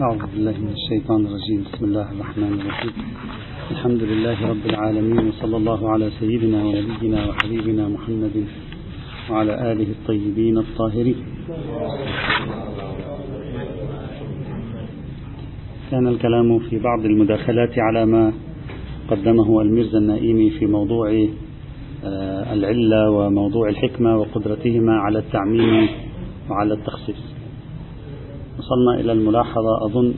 [0.00, 1.64] أعوذ بالله من الشيطان الرجيم.
[1.72, 2.92] بسم الله الرحمن الرحيم.
[3.70, 8.36] الحمد لله رب العالمين وصلى الله على سيدنا ونبينا وحبيبنا محمد
[9.30, 11.18] وعلى آله الطيبين الطاهرين.
[15.90, 18.32] كان الكلام في بعض المداخلات على ما
[19.10, 21.28] قدمه الميرزا النائمي في موضوع
[22.04, 25.88] آه، العلة وموضوع الحكمة وقدرتهما على التعميم
[26.50, 27.37] وعلى التخصيص.
[28.68, 30.14] وصلنا إلى الملاحظة أظن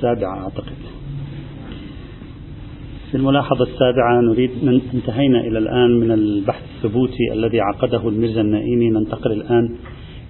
[0.00, 0.72] سابعة أعتقد.
[3.10, 8.90] في الملاحظة السابعة نريد من انتهينا إلى الآن من البحث الثبوتي الذي عقده الميرزا النائمي
[8.90, 9.76] ننتقل الآن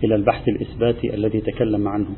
[0.04, 2.08] إلى البحث الإثباتي الذي تكلم عنه.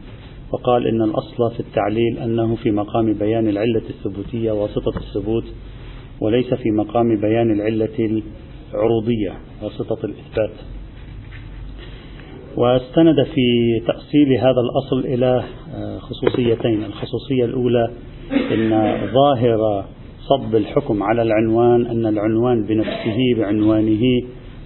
[0.52, 5.44] وقال إن الأصل في التعليل أنه في مقام بيان العلة الثبوتية واسطة الثبوت
[6.20, 8.22] وليس في مقام بيان العلة
[8.74, 10.73] العروضية واسطة الإثبات.
[12.56, 15.44] واستند في تأصيل هذا الأصل إلى
[15.74, 16.84] آه، خصوصيتين.
[16.84, 17.91] الخصوصية الأولى
[18.52, 18.70] أن
[19.12, 19.84] ظاهر
[20.28, 24.02] صب الحكم على العنوان أن العنوان بنفسه بعنوانه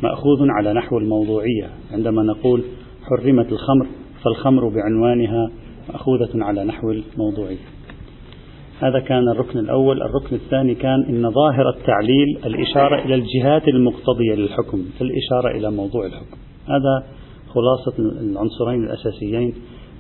[0.03, 1.67] مأخوذ على نحو الموضوعية.
[1.93, 2.63] عندما نقول
[3.03, 3.87] حرمت الخمر
[4.25, 5.51] فالخمر بعنوانها
[5.89, 7.67] مأخوذة على نحو الموضوعية.
[8.81, 10.03] هذا كان الركن الأول.
[10.03, 16.37] الركن الثاني كان أن ظاهر التعليل الإشارة إلى الجهات المقتضية للحكم الإشارة إلى موضوع الحكم.
[16.67, 17.18] هذا
[17.55, 19.55] خلاصة العنصرين الأساسيين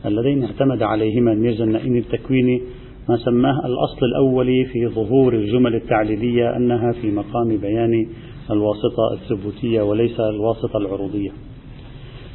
[0.06, 2.62] اللذين اعتمد عليهما الميرزا النائمي التكويني
[3.08, 8.06] ما سماه الأصل الأولي في ظهور الجمل التعليلية أنها في مقام بيان
[8.50, 11.30] الواسطة الثبوتية وليس الواسطة العروضية.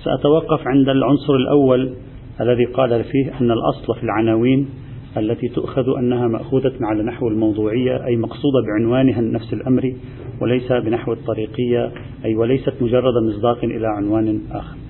[0.04, 1.94] سأتوقف عند العنصر الأول
[2.42, 4.70] الذي قال فيه أن الأصل في العناوين
[5.18, 9.94] التي تؤخذ أنها مأخوذة على نحو الموضوعية أي مقصودة بعنوانها نفس الأمر
[10.42, 11.92] وليس بنحو الطريقية
[12.26, 14.83] أي وليست مجرد مصداق إلى عنوان آخر.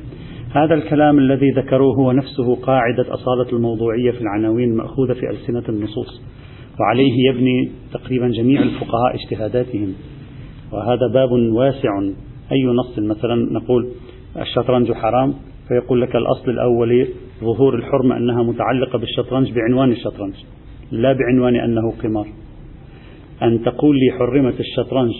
[0.53, 6.21] هذا الكلام الذي ذكروه هو نفسه قاعدة أصالة الموضوعية في العناوين المأخوذة في ألسنة النصوص
[6.79, 9.93] وعليه يبني تقريبا جميع الفقهاء اجتهاداتهم.
[10.71, 11.89] وهذا باب واسع
[12.51, 13.89] أي نص؟ مثلا نقول
[14.41, 15.33] الشطرنج حرام
[15.67, 17.07] فيقول لك الأصل الأولي
[17.39, 20.33] ظهور الحرمة أنها متعلقة بالشطرنج بعنوان الشطرنج
[20.91, 22.27] لا بعنوان أنه قمار.
[23.43, 25.13] أن تقول لي حرمت الشطرنج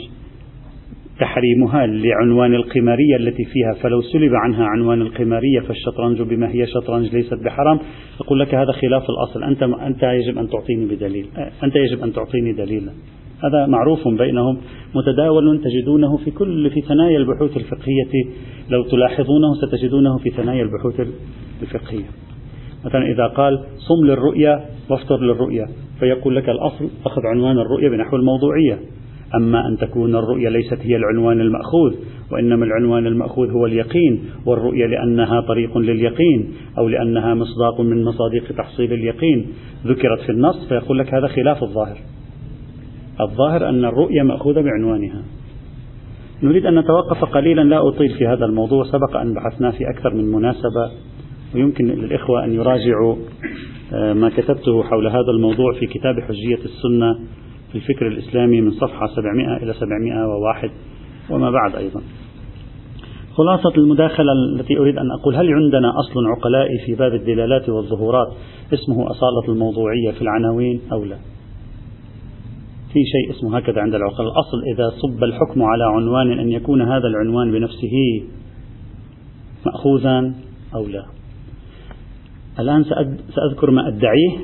[1.24, 7.34] تحريمها لعنوان القمارية التي فيها فلو سلب عنها عنوان القمارية فالشطرنج بما هي شطرنج ليست
[7.34, 7.80] بحرام.
[8.22, 9.44] أقول لك هذا خلاف الأصل.
[9.44, 11.26] أنت أنت يجب أن تعطيني بدليل.
[11.64, 12.92] أنت يجب أن تعطيني دليلا.
[13.44, 14.58] هذا معروف بينهم.
[14.96, 18.14] متداول تجدونه في كل في ثنايا البحوث الفقهية.
[18.70, 21.08] لو تلاحظونه ستجدونه في ثنايا البحوث
[21.62, 22.06] الفقهية.
[22.86, 25.68] مثلا إذا قال صم للرؤيا وافطر للرؤيا
[26.00, 28.80] فيقول لك الأصل أخذ عنوان الرؤيا بنحو الموضوعية.
[29.36, 31.94] أما أن تكون الرؤية ليست هي العنوان المأخوذ
[32.32, 38.94] وإنما العنوان المأخوذ هو اليقين والرؤية لأنها طريق لليقين أو لأنها مصداق من مصادق تحصيل
[38.94, 39.48] اليقين.
[39.86, 41.98] ذكرت في النص فيقول لك هذا خلاف الظاهر.
[43.22, 45.24] الظاهر أن الرؤية مأخوذة بعنوانها.
[46.44, 48.84] نريد أن نتوقف قليلا لا أطيل في هذا الموضوع.
[48.84, 50.92] سبق أن بحثنا في أكثر من مناسبة.
[51.56, 53.16] ويمكن للإخوة أن يراجعوا
[53.94, 57.20] آه، ما كتبته حول هذا الموضوع في كتاب حجية السنة.
[57.76, 60.72] الفكر الإسلامي من صفحة 700 إلى 701
[61.30, 62.02] وما بعد أيضا.
[63.34, 68.28] خلاصة المداخلة التي أريد أن أقول هل عندنا أصل عقلائي في باب الدلالات والظهورات؟
[68.74, 71.18] اسمه أصالة الموضوعية في العناوين أو لا؟
[72.94, 77.08] في شيء اسمه هكذا عند العقل الأصل إذا صب الحكم على عنوان أن يكون هذا
[77.08, 78.24] العنوان بنفسه
[79.66, 80.34] مأخوذا
[80.76, 81.06] أو لا؟
[82.60, 82.84] الآن
[83.36, 84.38] سأذكر ما أدعيه.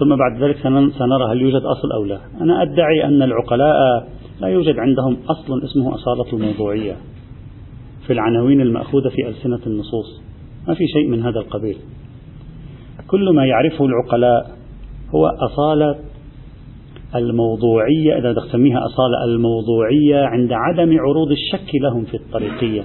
[0.00, 0.56] ثم بعد ذلك
[0.98, 2.20] سنرى هل يوجد أصل أو لا.
[2.40, 4.08] أنا أدعي أن العقلاء
[4.40, 6.96] لا يوجد عندهم أصل اسمه أصالة الموضوعية
[8.06, 10.22] في العناوين المأخوذة في ألسنة النصوص.
[10.68, 11.76] ما في شيء من هذا القبيل.
[13.08, 14.50] كل ما يعرفه العقلاء
[15.14, 15.98] هو أصالة
[17.14, 22.84] الموضوعية إذا تسميها أصالة الموضوعية عند عدم عروض الشك لهم في الطريقية.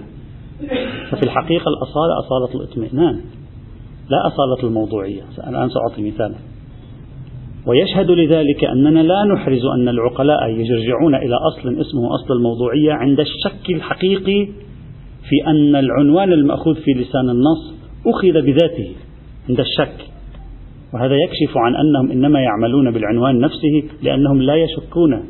[1.12, 3.22] ففي الحقيقة الأصالة أصالة الإطمئنان
[4.10, 5.22] لا أصالة الموضوعية.
[5.48, 6.55] الآن سأعطي مثالا.
[7.68, 13.70] ويشهد لذلك أننا لا نحرز أن العقلاء يرجعون إلى أصل اسمه أصل الموضوعية عند الشك
[13.70, 14.46] الحقيقي
[15.30, 17.74] في أن العنوان المأخوذ في لسان النص
[18.08, 18.92] أخذ بذاته
[19.50, 20.06] عند الشك.
[20.94, 25.24] وهذا يكشف عن أنهم إنما يعملون بالعنوان نفسه لأنهم لا يشكون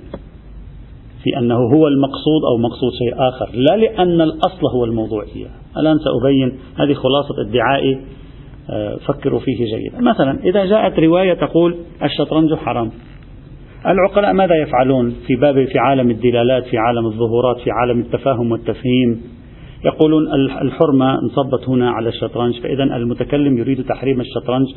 [1.24, 5.48] في أنه هو المقصود أو مقصود شيء آخر لا لأن الأصل هو الموضوعية.
[5.78, 8.00] الآن سأبين هذه خلاصة ادعائي
[9.08, 10.02] فكروا فيه جيدا.
[10.02, 12.92] مثلا إذا جاءت رواية تقول الشطرنج حرام.
[13.86, 19.22] العقلاء ماذا يفعلون في باب في عالم الدلالات في عالم الظهورات في عالم التفاهم والتفهيم؟
[19.86, 20.24] يقولون
[20.62, 24.68] الحرمة انصبت هنا على الشطرنج فإذا المتكلم يريد تحريم الشطرنج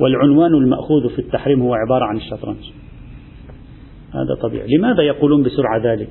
[0.00, 2.70] والعنوان المأخوذ في التحريم هو عبارة عن الشطرنج.
[4.14, 4.66] هذا طبيعي.
[4.78, 6.08] لماذا يقولون بسرعة ذلك؟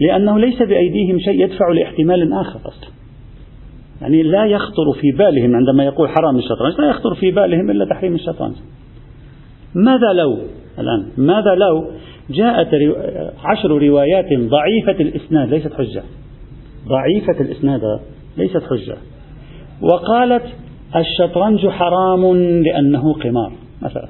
[0.00, 3.01] لأنه ليس بأيديهم شيء يدفع لاحتمال آخر أصلا.
[4.02, 8.14] يعني لا يخطر في بالهم عندما يقول حرام الشطرنج لا يخطر في بالهم إلا تحريم
[8.14, 8.54] الشطرنج
[9.74, 10.38] ماذا لو؟
[10.78, 11.90] الآن ماذا لو
[12.30, 12.68] جاءت
[13.44, 16.02] عشر روايات ضعيفة الإسناد ليست حجة.
[16.88, 17.80] ضعيفة الإسناد
[18.36, 18.96] ليست حجة.
[19.82, 20.44] وقالت
[20.96, 23.52] الشطرنج حرام لأنه قمار
[23.82, 24.08] مثلا.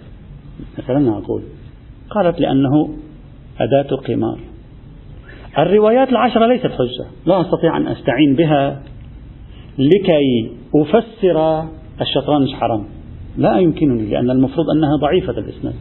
[0.79, 1.43] مثلا أقول
[2.11, 2.89] قالت لأنه
[3.61, 4.39] أداة قمار.
[5.59, 7.07] الروايات العشرة ليست حجة.
[7.27, 8.83] لا أستطيع أن أستعين بها
[9.79, 11.65] لكي أفسر
[12.01, 12.85] الشطرنج حرام.
[13.39, 15.75] لا يمكنني لأن المفروض أنها ضعيفة الإسناد.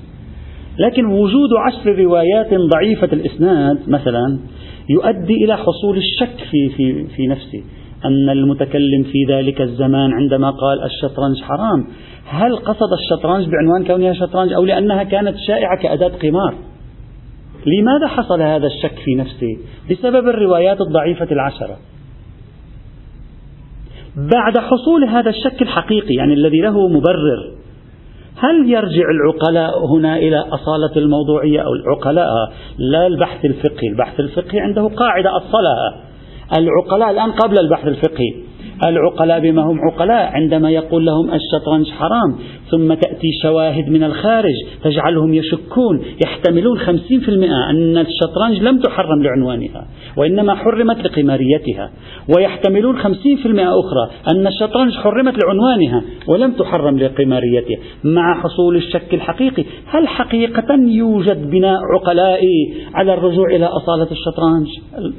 [0.80, 4.40] لكن وجود عشر روايات ضعيفة الإسناد مثلا
[4.90, 7.64] يؤدي إلى حصول الشك في, في, في نفسي.
[8.06, 11.88] أن المتكلم في ذلك الزمان عندما قال الشطرنج حرام
[12.26, 16.56] هل قصد الشطرنج بعنوان كونها شطرنج أو لأنها كانت شائعة كأداة قمار؟
[17.66, 19.58] لماذا حصل هذا الشك في نفسي؟
[19.92, 21.78] بسبب الروايات الضعيفة العشرة.
[24.16, 27.52] بعد حصول هذا الشك الحقيقي يعني الذي له مبرر
[28.38, 32.28] هل يرجع العقلاء هنا إلى أصالة الموضوعية أو العقلاء؟
[32.78, 33.88] لا البحث الفقهي.
[33.92, 36.02] البحث الفقهي عنده قاعدة أصلها.
[36.58, 38.34] العقلاء الآن قبل البحث الفقهي.
[38.88, 40.32] العقلاء بما هم عقلاء.
[40.34, 42.36] عندما يقول لهم الشطرنج حرام
[42.72, 49.24] ثم تأتي شواهد من الخارج تجعلهم يشكون يحتملون خمسين في المئة أن الشطرنج لم تحرم
[49.24, 49.88] لعنوانها
[50.18, 51.92] وإنما حرمت لقماريتها
[52.36, 57.78] ويحتملون خمسين في المئة أخرى أن الشطرنج حرمت لعنوانها ولم تحرم لقماريتها.
[58.04, 64.68] مع حصول الشك الحقيقي هل حقيقة يوجد بناء عقلائي على الرجوع إلى أصالة الشطرنج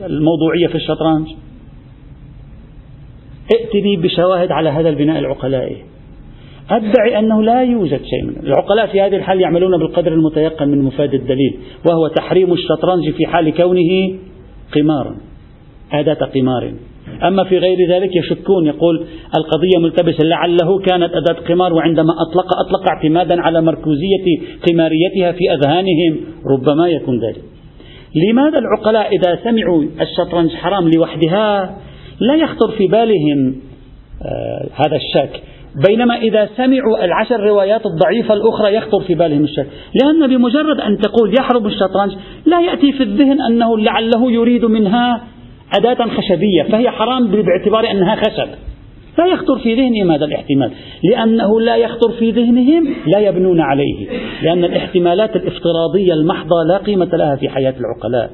[0.06, 1.26] الموضوعية في الشطرنج؟
[3.54, 5.76] ائتني بشواهد على هذا البناء العقلائي.
[6.70, 11.14] أدعي أنه لا يوجد شيء من العقلاء في هذه الحال يعملون بالقدر المتيقن من مفاد
[11.14, 11.54] الدليل
[11.90, 14.18] وهو تحريم الشطرنج في حال كونه
[14.74, 15.16] قمارا
[15.92, 16.72] أداة قمار.
[17.22, 19.06] أما في غير ذلك يشكون يقول
[19.36, 24.26] القضية ملتبسة لعله كانت أداة قمار وعندما أطلق أطلق اعتمادا على مركوزية
[24.68, 27.42] قماريتها في أذهانهم ربما يكون ذلك.
[28.14, 31.76] لماذا العقلاء إذا سمعوا الشطرنج حرام لوحدها؟
[32.28, 33.54] لا يخطر في بالهم
[34.22, 35.42] آه هذا الشك.
[35.88, 39.66] بينما إذا سمعوا العشر روايات الضعيفة الأخرى يخطر في بالهم الشك.
[40.02, 42.12] لأن بمجرد أن تقول يحرم الشطرنج
[42.46, 45.22] لا يأتي في الذهن أنه لعله يريد منها
[45.78, 48.48] أداة خشبية فهي حرام باعتبار أنها خشب.
[49.18, 50.70] لا يخطر في ذهنهم هذا الاحتمال.
[51.04, 54.08] لأنه لا يخطر في ذهنهم لا يبنون عليه.
[54.42, 58.30] لأن الاحتمالات الافتراضية المحضة لا قيمة لها في حياة العقلاء.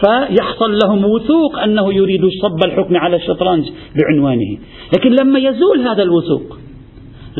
[0.00, 3.64] فيحصل لهم وثوق أنه يريد صب الحكم على الشطرنج
[3.96, 4.58] بعنوانه.
[4.96, 6.58] لكن لما يزول هذا الوثوق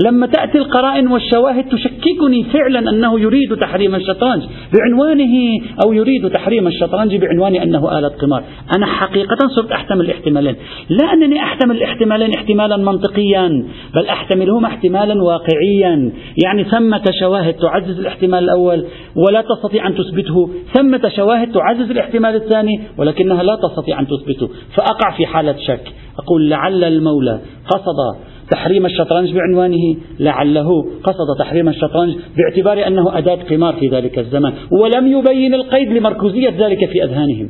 [0.06, 4.43] لما تأتي القرائن والشواهد تشككني فعلا أنه يريد تحريم الشطرنج.
[4.75, 8.44] بعنوانه أو يريد تحريم الشطرنج بعنوان أنه آلة قمار.
[8.77, 10.56] أنا حقيقة صرت أحتمل الاحتمالين.
[10.89, 13.49] لا أنني أحتمل الاحتمالين احتمالا منطقيا
[13.94, 16.12] بل أحتملهما احتمالا واقعيا.
[16.44, 18.85] يعني ثمة شواهد تعزز الاحتمال الأول
[19.17, 20.50] ولا تستطيع أن تثبته.
[20.75, 24.49] ثمة شواهد تعزز الاحتمال الثاني ولكنها لا تستطيع أن تثبته.
[24.77, 25.93] فأقع في حالة شك.
[26.19, 27.41] أقول لعل المولى
[27.71, 30.69] قصد تحريم الشطرنج بعنوانه لعله
[31.05, 36.85] قصد تحريم الشطرنج باعتبار أنه أداة قمار في ذلك الزمان ولم يبين القيد لمركوزية ذلك
[36.85, 37.49] في أذهانهم.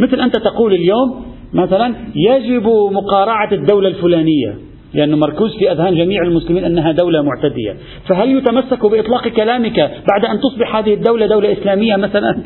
[0.00, 4.54] مثل أنت تقول اليوم مثلا يجب مقارعة الدولة الفلانية
[4.94, 7.76] لأنه مركوز في أذهان جميع المسلمين أنها دولة معتدية.
[8.08, 12.38] فهل يتمسك بإطلاق كلامك بعد أن تصبح هذه الدولة دولة إسلامية مثلا؟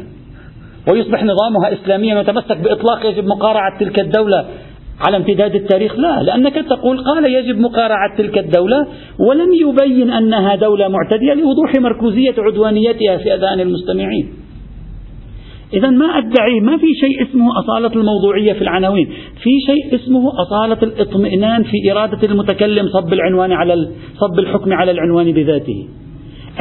[0.93, 4.47] ويصبح نظامها إسلاميا ويتمسك بإطلاق يجب مقارعة تلك الدولة؟
[5.07, 8.87] على امتداد التاريخ؟ لا لأنك تقول قال يجب مقارعة تلك الدولة
[9.29, 14.29] ولم يبين أنها دولة معتدية لوضوح مركوزية عدوانيتها في أذهان المستمعين.
[15.75, 19.07] إذا ما أدعي ما في شيء اسمه أصالة الموضوعية في العناوين.
[19.43, 25.33] في شيء اسمه أصالة الاطمئنان في إرادة المتكلم صب العنوان على صب الحكم على العنوان
[25.33, 25.89] بذاته.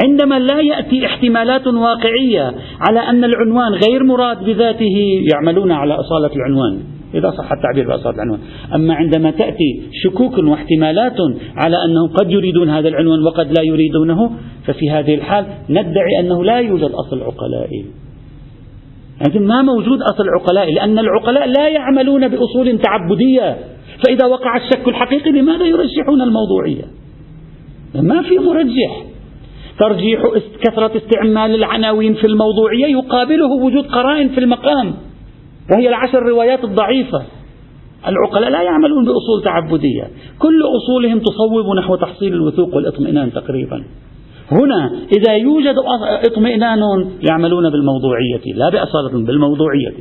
[0.04, 2.54] عندما لا يأتي احتمالات واقعية
[2.88, 7.01] على أن العنوان غير مراد بذاته يعملون على أصالة العنوان.
[7.14, 8.40] إذا صح التعبير بأصابع العنوان.
[8.74, 11.16] أما عندما تأتي شكوك واحتمالات
[11.56, 14.30] على أنهم قد يريدون هذا العنوان وقد لا يريدونه
[14.66, 17.84] ففي هذه الحال ندعي أنه لا يوجد أصل عقلائي.
[19.20, 23.56] يعني ما موجود أصل عقلائي لأن العقلاء لا يعملون بأصول تعبدية.
[24.06, 26.84] فإذا وقع الشك الحقيقي لماذا يرجحون الموضوعية؟
[27.94, 29.04] ما في مرجح.
[29.78, 30.22] ترجيح
[30.60, 34.94] كثرة استعمال العناوين في الموضوعية يقابله وجود قرائن في المقام.
[35.70, 37.22] وهي العشر روايات الضعيفة.
[38.08, 40.04] العقلاء لا يعملون بأصول تعبدية.
[40.38, 43.84] كل أصولهم تصوب نحو تحصيل الوثوق والاطمئنان تقريبا.
[44.52, 45.74] هنا إذا يوجد
[46.26, 46.78] اطمئنان
[47.30, 48.54] يعملون بالموضوعية.
[48.54, 49.94] لا بأصالة بالموضوعية.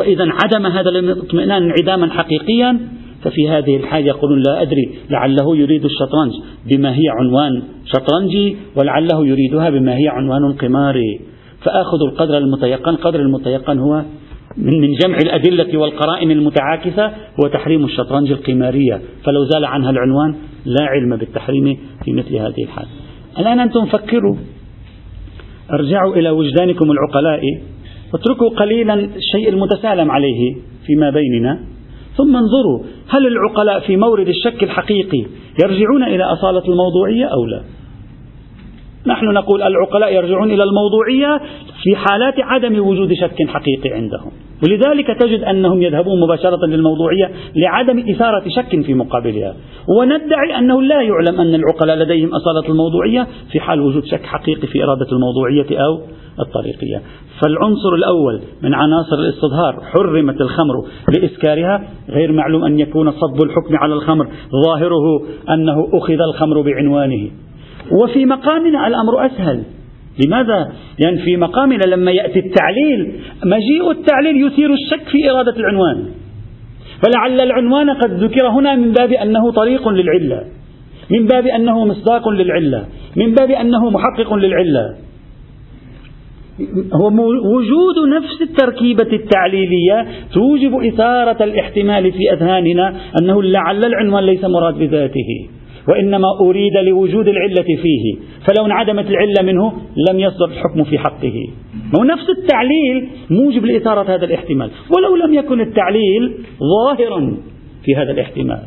[0.00, 2.78] وإذا انعدم هذا الاطمئنان انعداما حقيقيا
[3.22, 6.32] ففي هذه الحال يقولون لا أدري لعله يريد الشطرنج.
[6.70, 11.20] بما هي عنوان شطرنجي ولعله يريدها بما هي عنوان قماري.
[11.64, 14.02] فآخذ القدر المتيقن قدر المتيقن هو
[14.58, 19.00] من من جمع الأدلة والقرائن المتعاكسة هو تحريم الشطرنج القمارية.
[19.24, 20.34] فلو زال عنها العنوان
[20.64, 22.86] لا علم بالتحريم في مثل هذه الحال.
[23.38, 24.36] الآن أنتم فكروا.
[25.72, 27.40] أرجعوا إلى وجدانكم العقلاء.
[28.14, 31.60] واتركوا قليلا الشيء المتسالم عليه فيما بيننا.
[32.16, 35.24] ثم انظروا هل العقلاء في مورد الشك الحقيقي
[35.64, 37.62] يرجعون إلى أصالة الموضوعية أو لا؟
[39.06, 41.40] نحن نقول العقلاء يرجعون إلى الموضوعية
[41.82, 44.30] في حالات عدم وجود شك حقيقي عندهم.
[44.64, 49.54] ولذلك تجد أنهم يذهبون مباشرة للموضوعية لعدم إثارة شك في مقابلها.
[49.98, 54.84] وندعي أنه لا يعلم أن العقلاء لديهم أصالة الموضوعية في حال وجود شك حقيقي في
[54.84, 56.00] إرادة الموضوعية أو
[56.40, 57.02] الطريقية.
[57.42, 60.74] فالعنصر الأول من عناصر الاستظهار حرمت الخمر
[61.18, 61.88] لإسكارها.
[62.10, 64.28] غير معلوم أن يكون صب الحكم على الخمر.
[64.66, 67.30] ظاهره أنه أخذ الخمر بعنوانه.
[67.92, 69.62] وفي مقامنا الأمر أسهل.
[70.26, 73.12] لماذا؟ لأن في مقامنا لما يأتي التعليل
[73.44, 76.04] مجيء التعليل يثير الشك في إرادة العنوان.
[77.02, 80.44] فلعل العنوان قد ذكر هنا من باب أنه طريق للعلة
[81.10, 82.84] من باب أنه مصداق للعلة
[83.16, 84.94] من باب أنه محقق للعلة.
[86.94, 87.06] هو
[87.56, 95.48] وجود نفس التركيبة التعليلية توجب إثارة الاحتمال في أذهاننا أنه لعل العنوان ليس مراد بذاته.
[95.88, 98.16] وإنما أريد لوجود العلة فيه.
[98.46, 99.72] فلو انعدمت العلة منه
[100.10, 101.48] لم يصدر الحكم في حقه.
[101.98, 104.70] هو نفس التعليل موجب لإثارة هذا الاحتمال.
[104.96, 107.36] ولو لم يكن التعليل ظاهرا
[107.84, 108.62] في هذا الاحتمال.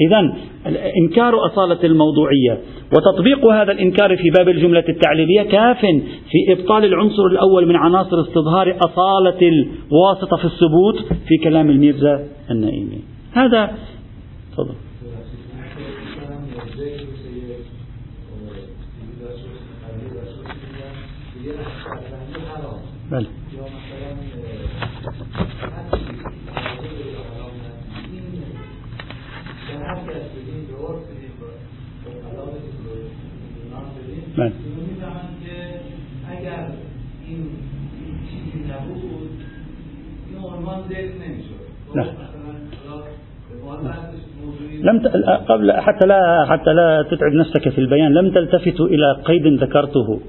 [0.00, 0.36] إذا
[1.02, 2.58] إنكار أصالة الموضوعية
[2.96, 5.80] وتطبيق هذا الإنكار في باب الجملة التعليلية كاف
[6.30, 12.98] في إبطال العنصر الأول من عناصر استظهار أصالة الواسطة في الثبوت في كلام الميرزا النائمي.
[13.32, 13.70] هذا
[14.52, 14.87] تفضل.
[23.10, 23.30] بله
[44.82, 45.06] لم ت...
[45.48, 50.20] قبل حتى لا حتى لا تتعب نفسك في البيان لم تلتفتوا إلى قيد ذكرته.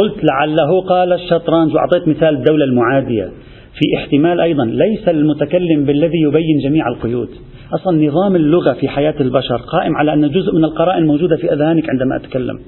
[0.00, 3.30] قلت لعله قال الشطرنج وأعطيت مثال الدولة المعادية.
[3.74, 7.28] في احتمال أيضا ليس المتكلم بالذي يبين جميع القيود.
[7.74, 11.90] أصلا نظام اللغة في حياة البشر قائم على أن جزء من القرائن موجودة في أذهانك
[11.90, 12.58] عندما أتكلم.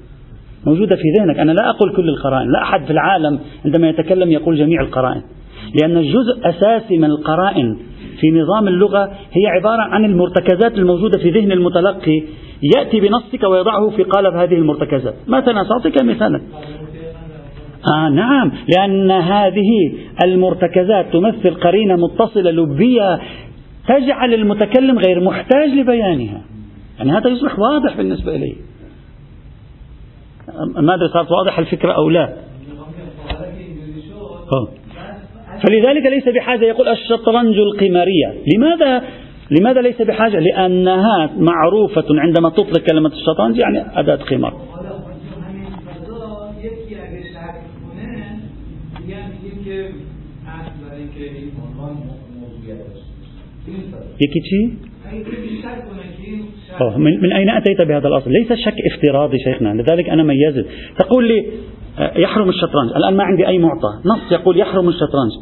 [0.66, 1.38] موجودة في ذهنك.
[1.38, 5.23] أنا لا أقول كل القرائن لا أحد في العالم عندما يتكلم يقول جميع القرائن.
[5.83, 7.76] لأن الجزء أساسي من القرائن
[8.21, 12.23] في نظام اللغة هي عبارة عن المرتكزات الموجودة في ذهن المتلقي
[12.76, 15.14] يأتي بنصك ويضعه في قالب هذه المرتكزات.
[15.28, 16.40] مثلا سأعطيك مثالا.
[17.93, 19.93] آه نعم لأن هذه
[20.25, 23.21] المرتكزات تمثل قرينة متصلة لبية
[23.88, 26.41] تجعل المتكلم غير محتاج لبيانها.
[26.99, 28.55] يعني هذا يصبح واضح بالنسبة إليه
[30.76, 32.35] ماذا صارت واضح الفكرة أو لا؟
[34.53, 34.69] أوه.
[35.67, 38.35] فلذلك ليس بحاجة يقول الشطرنج القمارية.
[38.55, 39.03] لماذا؟
[39.50, 44.55] لماذا ليس بحاجة؟ لأنها معروفة عندما تطلق كلمة الشطرنج يعني أداة قمار.
[54.18, 54.78] چی؟
[56.97, 60.66] من, من أين أتيت بهذا الأصل؟ ليس الشك افتراضي شيخنا لذلك أنا ميزت.
[60.99, 61.47] تقول لي
[61.99, 62.90] آه، يحرم الشطرنج.
[62.97, 63.88] الآن ما عندي أي معطى.
[64.04, 65.33] نص يقول يحرم الشطرنج.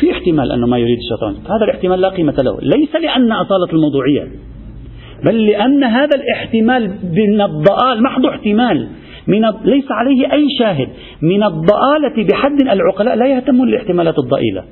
[0.00, 1.36] في احتمال أنه ما يريد الشطرنج.
[1.36, 2.58] هذا الاحتمال لا قيمة له.
[2.62, 4.28] ليس لأن أصالة الموضوعية
[5.24, 8.02] بل لأن هذا الاحتمال من الضآل.
[8.02, 8.88] محض احتمال.
[9.26, 10.88] من ليس عليه أي شاهد.
[11.22, 14.64] من الضآلة بحد العقلاء لا يهتمون الاحتمالات الضئيلة.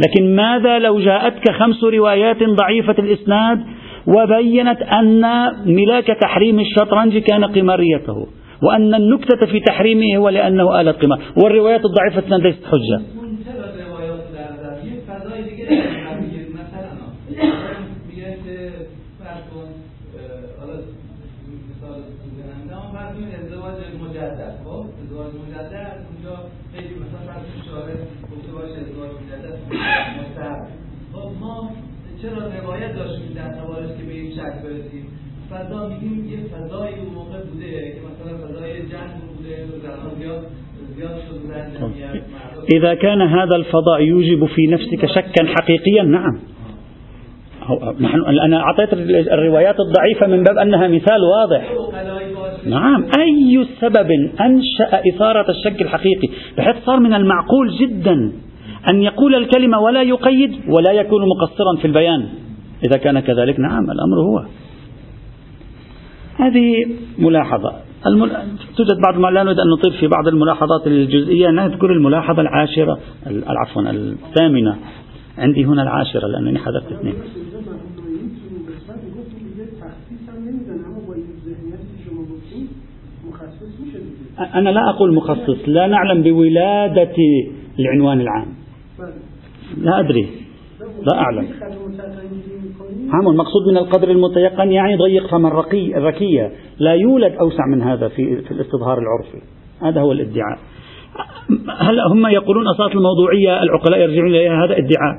[0.00, 3.60] لكن ماذا لو جاءتك خمس روايات ضعيفة الإسناد
[4.06, 5.22] وبينت أن
[5.66, 8.26] ملاك تحريم الشطرنج كان قماريته
[8.62, 13.00] وأن النكتة في تحريمه هو لأنه آلة قمار والروايات الضعيفة ليست حجة.
[32.22, 33.50] چرا روایت داشتیم در
[33.98, 34.30] که به این
[34.64, 35.06] برسیم؟
[35.50, 39.66] فضا میگیم یه فضایی اون موقع بوده که مثلا فضای جنگ بوده
[40.18, 40.42] زیاد
[42.74, 46.38] إذا كان هذا الفضاء يوجب في نفسك شكا حقيقيا نعم.
[48.00, 48.92] نحن أنا أعطيت
[49.32, 51.72] الروايات الضعيفة من باب أنها مثال واضح.
[52.66, 53.04] نعم.
[53.18, 54.10] أي سبب
[54.40, 58.32] أنشأ إثارة الشك الحقيقي؟ بحيث صار من المعقول جدا.
[58.90, 62.28] أن يقول الكلمة ولا يقيد ولا يكون مقصرا في البيان.
[62.86, 64.44] إذا كان كذلك نعم الأمر هو.
[66.36, 66.72] هذه
[67.18, 67.72] ملاحظة.
[68.06, 68.30] المل...
[68.76, 72.98] توجد بعض ما لا نريد أن نطيل في بعض الملاحظات الجزئية نذكر الملاحظة العاشرة
[73.46, 74.76] عفوا الثامنة.
[75.38, 77.14] عندي هنا العاشرة لأنني حذفت اثنين.
[84.54, 87.16] أنا لا أقول مخصص لا نعلم بولادة
[87.78, 88.57] العنوان العام.
[89.76, 90.28] لا أدري.
[90.80, 91.48] لا أعلم.
[93.12, 98.08] عام المقصود من القدر المتيقن يعني ضيق فم الرقي الركية لا يولد أوسع من هذا
[98.08, 99.46] في, في الاستظهار العرفي.
[99.82, 100.58] هذا هو الادعاء.
[101.78, 105.14] هل هم يقولون أصالة الموضوعية العقلاء يرجعون إليها؟ هذا ادعاء.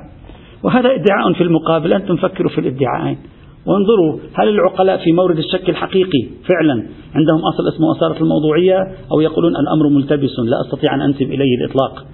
[0.62, 1.92] وهذا ادعاء في المقابل.
[1.92, 3.18] أنتم فكروا في الادعاءين.
[3.66, 8.78] وانظروا هل العقلاء في مورد الشك الحقيقي فعلا عندهم أصل اسمه أصالة الموضوعية؟
[9.12, 12.06] أو يقولون الأمر ملتبس لا أستطيع أن أنسب إليه الإطلاق.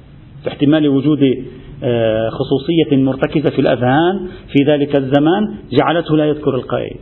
[0.47, 1.19] في احتمال وجود
[1.83, 6.97] آه، خصوصية مرتكزة في الأذهان في ذلك الزمان جعلته لا يذكر القائد.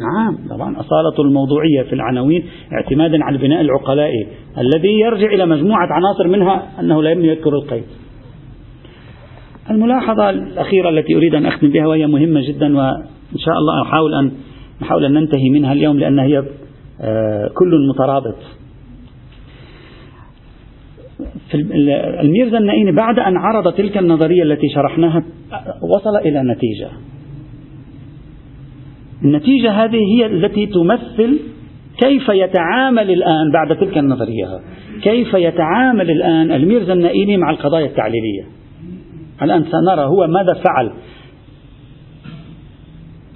[0.00, 4.26] نعم طبعا أصالة الموضوعية في العناوين اعتمادا على البناء العقلائي
[4.58, 7.84] الذي يرجع إلى مجموعة عناصر منها أنه لا يذكر القيد.
[9.70, 14.32] الملاحظة الأخيرة التي أريد أن أختم بها وهي مهمة جدا وإن شاء الله أحاول أن
[14.82, 16.42] نحاول أن ننتهي منها اليوم لأن هي
[17.00, 18.61] آه، كل مترابط.
[21.52, 21.58] في
[22.20, 25.24] الميرزا النائيني بعد أن عرض تلك النظرية التي شرحناها
[25.82, 26.88] وصل إلى نتيجة
[29.24, 31.38] النتيجة هذه هي التي تمثل
[32.00, 34.60] كيف يتعامل الآن بعد تلك النظرية.
[35.02, 38.42] كيف يتعامل الآن الميرزا النائيني مع القضايا التعليلية
[39.42, 40.92] الآن سنرى هو ماذا فعل.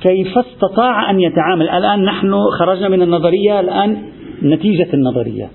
[0.03, 1.69] كيف استطاع أن يتعامل.
[1.69, 4.03] الآن نحن خرجنا من النظرية الآن
[4.43, 5.49] نتيجة النظرية.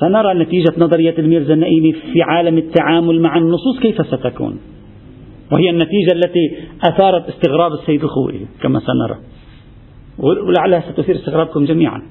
[0.00, 4.58] سنرى نتيجة نظرية الميرزا النائمي في عالم التعامل مع النصوص كيف ستكون.
[5.52, 6.56] وهي النتيجة التي
[6.88, 9.18] أثارت استغراب السيد الخوئي كما سنرى.
[10.18, 12.02] ولعلها ستثير استغرابكم جميعا.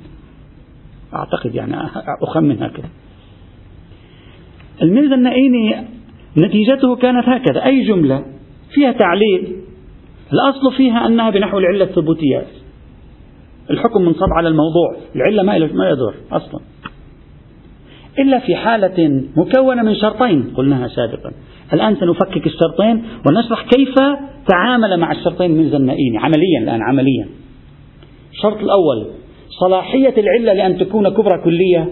[1.14, 1.76] أعتقد يعني
[2.22, 2.90] أخمن هكذا.
[4.82, 5.76] الميرزا النائيني
[6.38, 7.66] نتيجته كانت هكذا.
[7.66, 8.26] أي جملة
[8.74, 9.56] فيها تعليل؟
[10.34, 12.44] الأصل فيها أنها بنحو العلة الثبوتية
[13.70, 14.96] الحكم منصب على الموضوع.
[15.16, 16.60] العلة ما يدور أصلا.
[18.20, 21.32] إلا في حالة مكونة من شرطين قلناها سابقا.
[21.74, 23.96] الآن سنفكك الشرطين ونشرح كيف
[24.48, 27.28] تعامل مع الشرطين من زنائين عمليا الآن عمليا.
[28.32, 29.08] الشرط الأول
[29.60, 31.90] صلاحية العلة لأن تكون كبرى كلية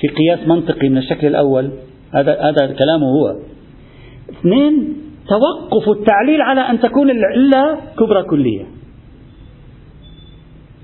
[0.00, 1.70] في قياس منطقي من الشكل الأول.
[2.14, 3.36] هذا هذا كلامه هو.
[4.30, 4.96] اثنين
[5.28, 8.64] توقف التعليل على أن تكون العلة كبرى كلية.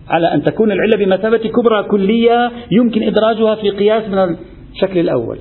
[0.08, 4.36] على أن تكون العلة بمثابة كبرى كلية يمكن إدراجها في قياس من
[4.72, 5.38] الشكل الأول.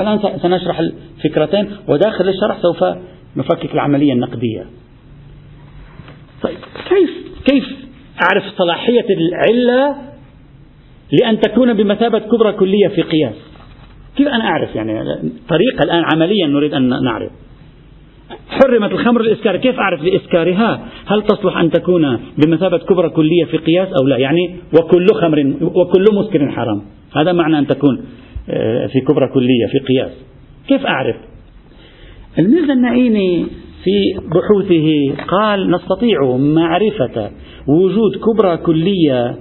[0.00, 2.84] الآن سنشرح الفكرتين وداخل الشرح سوف
[3.36, 4.66] نفكك العملية النقدية.
[6.42, 7.10] طيب كيف
[7.50, 7.64] كيف
[8.22, 9.96] أعرف صلاحية العلة
[11.12, 13.34] لأن تكون بمثابة كبرى كلية في قياس؟
[14.16, 14.92] كيف أنا أعرف يعني؟
[15.48, 17.32] طريقة الآن عمليا نريد أن نعرف.
[18.48, 23.88] حرمت الخمر الإسكار كيف أعرف لإسكارها؟ هل تصلح أن تكون بمثابة كبرى كلية في قياس
[24.00, 26.82] أو لا؟ يعني وكل خمر وكل مسكر حرام.
[27.16, 28.04] هذا معنى أن تكون
[28.50, 30.10] آه، في كبرى كلية في قياس.
[30.68, 31.16] كيف أعرف؟
[32.38, 33.46] الميرزا النعيمي
[33.84, 37.30] في بحوثه قال نستطيع معرفة
[37.66, 39.36] وجود كبرى كلية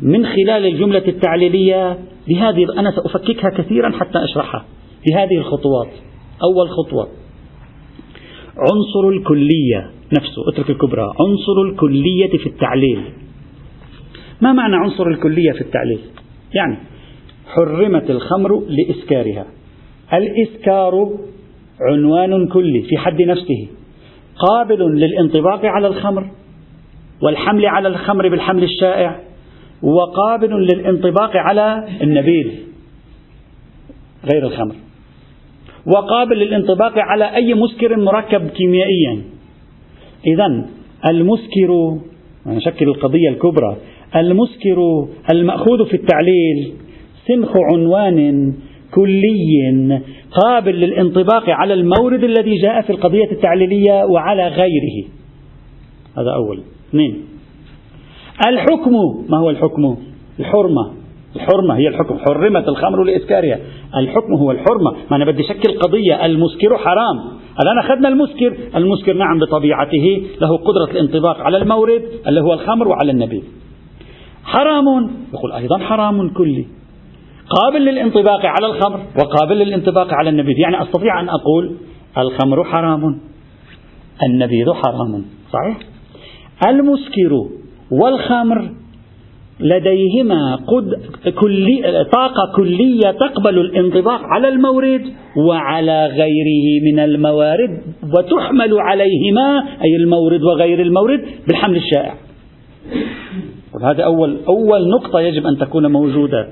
[0.00, 1.98] من خلال الجملة التعليلية
[2.28, 4.64] بهذه أنا سأفككها كثيرا حتى أشرحها.
[5.06, 5.90] بهذه الخطوات
[6.42, 7.25] أول خطوة.
[8.56, 11.02] عنصر الكلية نفسه اترك الكبرى.
[11.02, 13.02] عنصر الكلية في التعليل.
[14.40, 15.98] ما معنى عنصر الكلية في التعليل؟
[16.54, 16.76] يعني
[17.46, 19.46] حرمت الخمر لإسكارها.
[20.12, 21.10] الإسكار
[21.80, 23.68] عنوان كلي في حد نفسه.
[24.38, 26.30] قابل للانطباق على الخمر
[27.22, 29.20] والحمل على الخمر بالحمل الشائع
[29.82, 32.46] وقابل للانطباق على النبيذ.
[34.32, 34.74] غير الخمر.
[35.86, 39.22] وقابل للانطباق على أي مسكر مركب كيميائيا.
[40.26, 40.66] إذا
[41.10, 41.98] المسكر
[42.46, 43.76] نشكل القضية الكبرى
[44.16, 46.72] المسكر المأخوذ في التعليل
[47.26, 48.54] سنخ عنوان
[48.94, 55.08] كلي قابل للانطباق على المورد الذي جاء في القضية التعليلية وعلى غيره.
[56.18, 56.60] هذا أول.
[56.88, 57.22] اثنين.
[58.48, 58.92] الحكم
[59.28, 59.96] ما هو الحكم؟
[60.40, 60.92] الحرمة.
[61.36, 62.18] الحرمة هي الحكم.
[62.18, 63.58] حرمت الخمر لإسكارها
[63.96, 64.90] الحكم هو الحرمة.
[65.10, 66.26] ما أنا بدي شكل قضية.
[66.26, 67.18] المسكر حرام.
[67.62, 73.12] الآن أخذنا المسكر؟ المسكر نعم بطبيعته له قدرة الانطباق على المورد اللي هو الخمر وعلى
[73.12, 73.42] النبيذ.
[74.44, 76.66] حرام يقول أيضا حرام كلي.
[77.60, 80.58] قابل للانطباق على الخمر وقابل للانطباق على النبيذ.
[80.58, 81.76] يعني أستطيع أن أقول
[82.18, 83.20] الخمر حرام
[84.22, 85.78] النبيذ حرام صحيح؟
[86.68, 87.48] المسكر
[87.90, 88.70] والخمر
[89.60, 91.00] لديهما قد
[91.34, 95.02] كلي طاقة كلية تقبل الانطباق على المورد
[95.36, 97.80] وعلى غيره من الموارد
[98.14, 102.14] وتحمل عليهما أي المورد وغير المورد بالحمل الشائع.
[103.82, 106.48] هذا أول أول نقطة يجب أن تكون موجودة.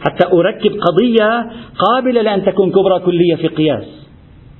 [0.00, 4.08] حتى أركب قضية قابلة لأن تكون كبرى كلية في قياس.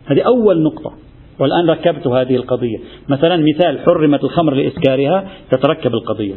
[0.06, 0.92] هذه أول نقطة.
[1.40, 2.78] والآن ركبت هذه القضية.
[3.08, 6.34] مثلا مثال حرمت الخمر لإسكارها تتركب القضية.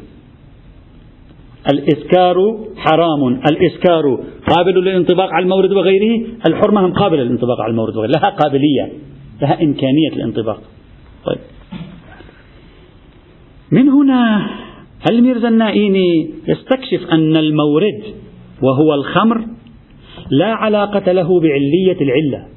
[1.73, 2.35] الإسكار
[2.77, 3.41] حرام.
[3.51, 6.27] الإسكار قابل للانطباق على المورد وغيره.
[6.47, 8.11] الحرمة هم قابلة للانطباق على المورد وغيره.
[8.11, 8.93] لها قابلية.
[9.41, 10.61] لها إمكانية الانطباق.
[11.25, 11.39] طيب.
[13.71, 14.49] من هنا
[15.11, 18.03] الميرزا النائيني يستكشف أن المورد
[18.61, 19.45] وهو الخمر
[20.29, 22.47] لا علاقة له بعلية العلة.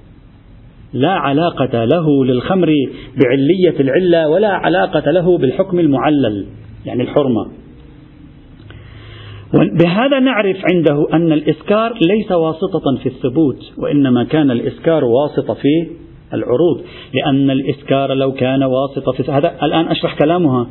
[0.93, 2.73] لا علاقة له للخمر
[3.17, 6.47] بعلية العلة ولا علاقة له بالحكم المعلل
[6.87, 7.47] يعني الحرمة.
[9.53, 15.87] بهذا نعرف عنده أن الإسكار ليس واسطة في الثبوت وإنما كان الإسكار واسطة في
[16.35, 16.81] العروض.
[17.15, 20.67] لأن الإسكار لو كان واسطة في هذا الآن أشرح كلامها.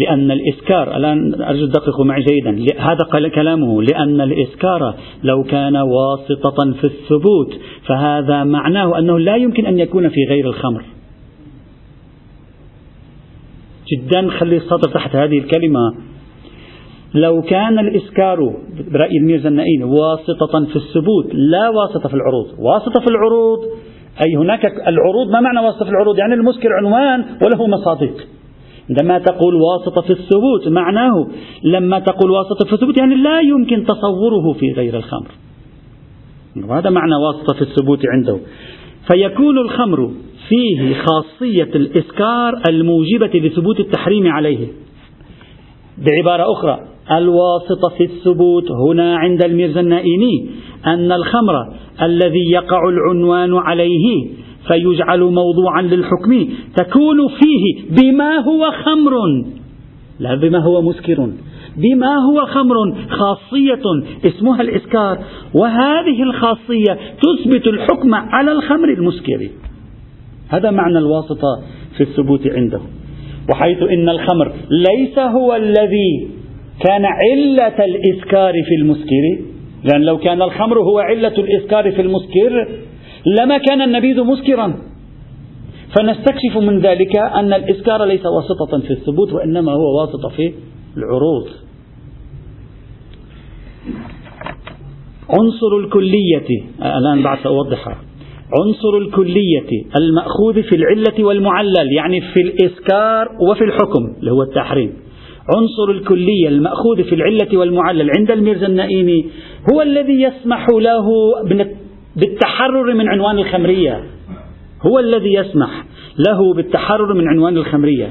[0.00, 2.74] لأن الإسكار الآن أرجو تدققوا معي جيدا.
[2.78, 3.82] هذا كلامه.
[3.82, 7.54] لأن الإسكار لو كان واسطة في الثبوت
[7.86, 10.84] فهذا معناه أنه لا يمكن أن يكون في غير الخمر.
[13.92, 15.94] جدا خلي السطر تحت هذه الكلمة.
[17.16, 18.36] لو كان الإسكار
[18.92, 22.46] برأي الميرزا النائين واسطة في الثبوت لا واسطة في العروض.
[22.58, 23.58] واسطة في العروض
[24.26, 28.14] أي هناك العروض ما معنى واسطة في العروض؟ يعني المسكر عنوان وله مصادق.
[28.90, 31.26] عندما تقول واسطة في الثبوت معناه
[31.64, 35.30] لما تقول واسطة في الثبوت يعني لا يمكن تصوره في غير الخمر.
[36.68, 38.38] وهذا معنى واسطة في الثبوت عنده.
[39.12, 40.10] فيكون الخمر
[40.48, 44.66] فيه خاصية الإسكار الموجبة لثبوت التحريم عليه.
[45.98, 50.46] بعبارة أخرى الواسطة في الثبوت هنا عند الميرزا النائيني
[50.86, 51.54] أن الخمر
[52.02, 54.26] الذي يقع العنوان عليه
[54.66, 59.12] فيجعل موضوعا للحكم تكون فيه بما هو خمر.
[60.20, 61.30] لا بما هو مسكر.
[61.76, 62.76] بما هو خمر
[63.10, 63.82] خاصية
[64.24, 65.18] اسمها الإسكار.
[65.54, 69.48] وهذه الخاصية تثبت الحكم على الخمر المسكر.
[70.48, 71.62] هذا معنى الواسطة
[71.96, 72.80] في الثبوت عنده.
[73.52, 76.35] وحيث إن الخمر ليس هو الذي
[76.84, 79.38] كان علة الإسكار في المسكر.
[79.84, 82.68] لأن لو كان الخمر هو علة الإسكار في المسكر
[83.40, 84.78] لما كان النبيذ مسكرا.
[85.96, 90.52] فنستكشف من ذلك أن الإسكار ليس واسطة في الثبوت وإنما هو واسطة في
[90.96, 91.46] العروض.
[95.30, 96.64] عنصر الكلية
[96.98, 97.96] الآن بعد سأوضحها
[98.60, 104.92] عنصر الكلية المأخوذ في العلة والمعلل يعني في الإسكار وفي الحكم اللي هو التحريم.
[105.54, 109.26] عنصر الكلية المأخوذ في العلة والمعلل عند الميرزا النائيني
[109.72, 111.06] هو الذي يسمح له
[112.16, 114.04] بالتحرر من عنوان الخمرية.
[114.86, 115.84] هو الذي يسمح
[116.28, 118.10] له بالتحرر من عنوان الخمرية.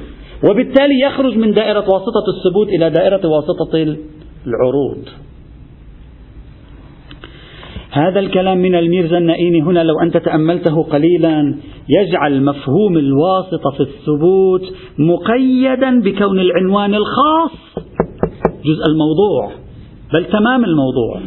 [0.49, 3.97] وبالتالي يخرج من دائرة واسطة الثبوت إلى دائرة واسطة
[4.47, 5.24] العروض.
[7.95, 11.55] هذا الكلام من الميرزا النائيني هنا لو أنت تأملته قليلا
[11.89, 14.61] يجعل مفهوم الواسطة في الثبوت
[14.99, 17.51] مقيدا بكون العنوان الخاص
[18.65, 19.65] جزء الموضوع
[20.13, 21.21] بل تمام الموضوع.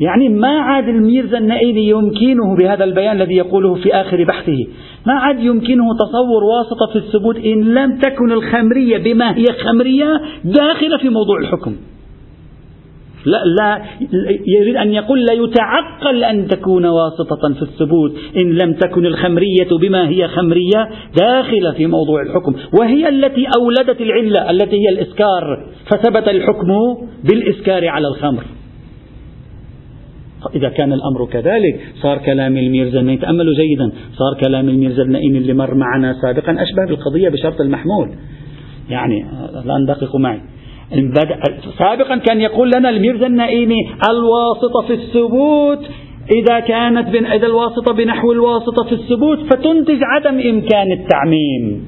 [0.00, 4.66] يعني ما عاد الميرزا النائيني يمكنه بهذا البيان الذي يقوله في آخر بحثه.
[5.06, 10.98] ما عاد يمكنه تصور واسطة في الثبوت إن لم تكن الخمرية بما هي خمرية داخلة
[10.98, 11.76] في موضوع الحكم.
[13.26, 13.82] لا, لا
[14.46, 18.12] يريد أن يقول لا يتعقل أن تكون واسطة في الثبوت.
[18.36, 20.88] إن لم تكن الخمرية بما هي خمرية
[21.20, 22.54] داخلة في موضوع الحكم.
[22.80, 25.66] وهي التي أولدت العلة التي هي الإسكار.
[25.90, 26.68] فثبت الحكم
[27.24, 28.42] بالإسكار على الخمر.
[30.54, 33.92] إذا كان الأمر كذلك صار كلام الميرزا النائين تأملوا جيدا.
[34.12, 38.08] صار كلام الميرزا النائين اللي مر معنا سابقا أشبه بالقضية بشرط المحمول.
[38.90, 39.24] يعني
[39.64, 40.40] الآن دققوا معي.
[41.78, 45.86] سابقا كان يقول لنا الميرزا النائمي الواسطة في الثبوت.
[46.30, 51.84] إذا كانت بن إذا الواسطة بنحو الواسطة في الثبوت فتنتج عدم إمكان التعميم.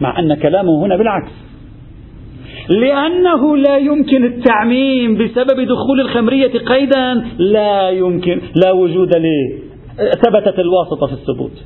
[0.00, 1.32] مع أن كلامه هنا بالعكس.
[2.68, 9.58] لأنه لا يمكن التعميم بسبب دخول الخمرية قيدا لا يمكن لا وجود له
[9.98, 11.64] ثبتت الواسطة في الثبوت.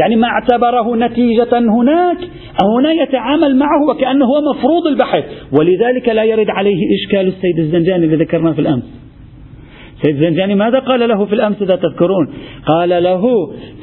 [0.00, 2.18] يعني ما اعتبره نتيجة هناك
[2.78, 5.24] هنا يتعامل معه وكأنه هو مفروض البحث.
[5.58, 8.84] ولذلك لا يرد عليه إشكال السيد الزنجاني الذي ذكرناه في الأمس.
[10.02, 12.34] سيد الزنجاني ماذا قال له في الأمس إذا تذكرون؟
[12.66, 13.22] قال له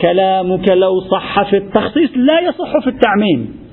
[0.02, 3.66] كلامك لو صح في التخصيص لا يصح في التعميم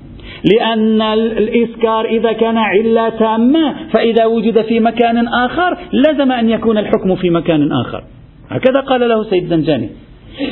[0.54, 7.14] لأن الإسكار إذا كان علة تامة فإذا وجد في مكان آخر لزم أن يكون الحكم
[7.14, 8.04] في مكان آخر.
[8.50, 9.88] هكذا قال له سيد زنجاني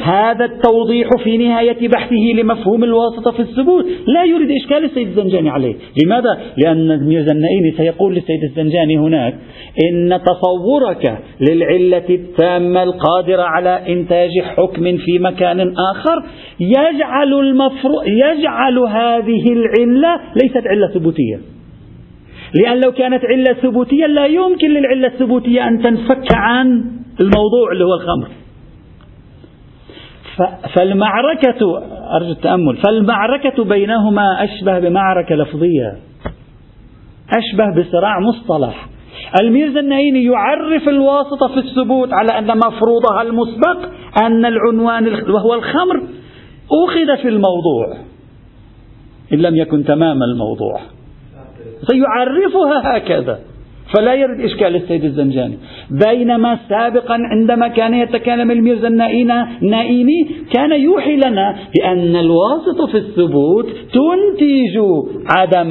[0.03, 3.85] هذا التوضيح في نهاية بحثه لمفهوم الواسطة في الثبوت.
[4.07, 5.75] لا يريد إشكال السيد الزنجاني عليه.
[6.05, 9.35] لماذا؟ لأن النائمي سيقول للسيد الزنجاني هناك
[9.91, 11.19] إن تصورك
[11.51, 16.25] للعلة التامة القادرة على إنتاج حكم في مكان آخر
[16.61, 21.41] يجعل المفروض يجعل هذه العلة ليست علة ثبوتية.
[22.55, 26.85] لأن لو كانت علة ثبوتية لا يمكن للعلة الثبوتية أن تنفك عن
[27.21, 28.40] الموضوع اللي هو الخمر.
[30.75, 31.83] فالمعركة
[32.17, 35.97] أرجو التأمل فالمعركة بينهما أشبه بمعركة لفظية
[37.31, 38.87] أشبه بصراع مصطلح.
[39.41, 43.79] الميرزا النعيمي يعرف الواسطة في الثبوت على أن مفروضها المسبق
[44.23, 46.03] أن العنوان وهو الخمر
[46.89, 47.97] أخذ في الموضوع
[49.33, 50.81] إن لم يكن تمام الموضوع.
[51.91, 53.39] سيعرفها هكذا.
[53.95, 55.59] فلا يرد إشكال السيد الزنجاني.
[55.91, 64.79] بينما سابقا عندما كان يتكلم الميرزا النائيني كان يوحي لنا بأن الواسطة في الثبوت تنتج
[65.37, 65.71] عدم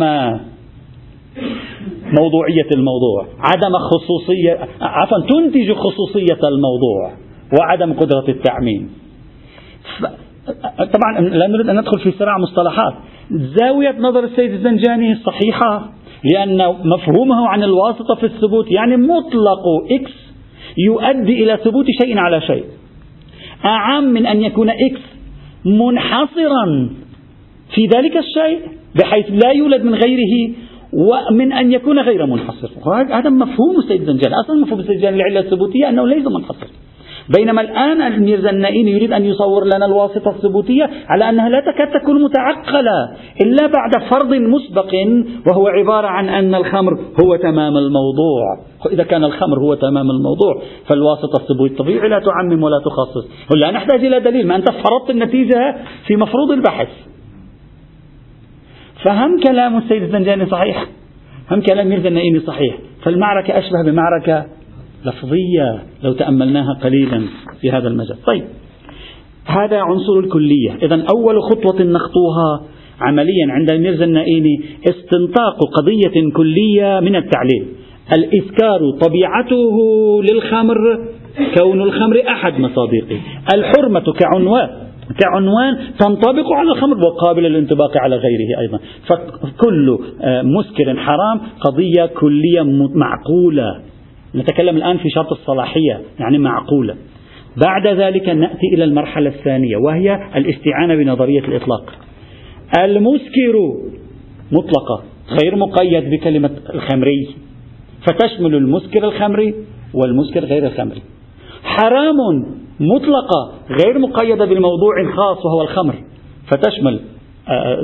[2.20, 7.12] موضوعية الموضوع عدم خصوصية عفوا تنتج خصوصية الموضوع
[7.60, 8.90] وعدم قدرة التعميم.
[10.78, 12.94] طبعا لا نريد أن ندخل في صراع مصطلحات.
[13.32, 15.90] زاوية نظر السيد الزنجاني صحيحة؟
[16.24, 20.12] لأن مفهومه عن الواسطة في الثبوت يعني مطلق X
[20.78, 22.64] يؤدي إلى ثبوت شيء على شيء.
[23.66, 25.02] أعم من أن يكون X
[25.66, 26.90] منحصرا
[27.76, 28.60] في ذلك الشيء
[28.96, 30.56] بحيث لا يولد من غيره
[30.94, 32.70] ومن أن يكون غير منحصر.
[33.12, 34.34] هذا مفهوم السيد زنجان.
[34.34, 36.68] أصلا مفهوم السيد زنجان العلة الثبوتية أنه ليس منحصر.
[37.38, 42.24] بينما الآن الميرزا النائين يريد أن يصور لنا الواسطة الثبوتية على أنها لا تكاد تكون
[42.24, 43.10] متعقلة
[43.42, 44.94] إلا بعد فرض مسبق
[45.50, 48.44] وهو عبارة عن أن الخمر هو تمام الموضوع.
[48.92, 53.52] إذا كان الخمر هو تمام الموضوع فالواسطة الثبوتية طبيعي لا تعمم ولا تخصص.
[53.56, 55.76] لا نحتاج إلى دليل ما أنت فرضت النتيجة
[56.08, 56.90] في مفروض البحث.
[59.04, 60.86] فهم كلام السيد الزنجاني صحيح؟
[61.52, 64.59] هم كلام ميرزا النائمي صحيح؟ فالمعركة أشبه بمعركة
[65.06, 67.22] لفظية لو تأملناها قليلا
[67.62, 68.18] في هذا المجال.
[68.28, 68.44] طيب
[69.46, 70.76] هذا عنصر الكلية.
[70.82, 72.62] إذا أول خطوة نخطوها
[73.02, 77.68] عمليا عند ميرزا النائيني استنطاق قضية كلية من التعليل.
[78.18, 79.78] الإسكار طبيعته
[80.24, 80.78] للخمر
[81.58, 83.20] كون الخمر أحد مصادقه
[83.56, 84.70] الحرمة كعنوان
[85.20, 88.80] كعنوان تنطبق على الخمر وقابل للانطباق على غيره أيضا.
[89.08, 92.62] فكل آه، مسكر حرام قضية كلية
[92.96, 93.82] معقولة.
[94.36, 96.96] نتكلم الآن في شرط الصلاحية يعني معقولة.
[97.66, 101.94] بعد ذلك نأتي إلى المرحلة الثانية وهي الاستعانة بنظرية الإطلاق.
[102.80, 103.56] المسكر
[104.52, 105.04] مطلقة
[105.44, 107.28] غير مقيد بكلمة الخمري
[108.08, 109.54] فتشمل المسكر الخمري
[109.94, 111.02] والمسكر غير الخمري.
[111.64, 112.18] حرام
[112.80, 115.96] مطلقة غير مقيدة بموضوع خاص وهو الخمر
[116.52, 117.00] فتشمل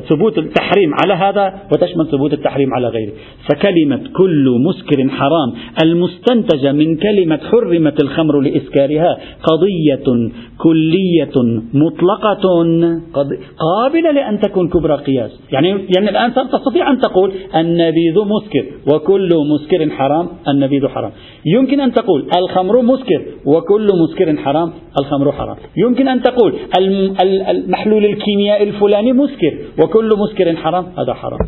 [0.09, 3.11] ثبوت التحريم على هذا وتشمل ثبوت التحريم على غيره.
[3.49, 12.65] فكلمة كل مسكر حرام المستنتجة من كلمة حرمت الخمر لإسكارها قضية كلية مطلقة
[13.57, 15.39] قابلة لأن تكون كبرى قياس.
[15.51, 21.11] يعني, يعني الآن تستطيع أن تقول النبيذ مسكر وكل مسكر حرام النبيذ حرام.
[21.45, 25.57] يمكن أن تقول الخمر مسكر وكل مسكر حرام الخمر حرام.
[25.77, 26.53] يمكن أن تقول
[27.49, 31.39] المحلول الكيميائي الفلاني مسكر وكل مسكر حرام هذا حرام.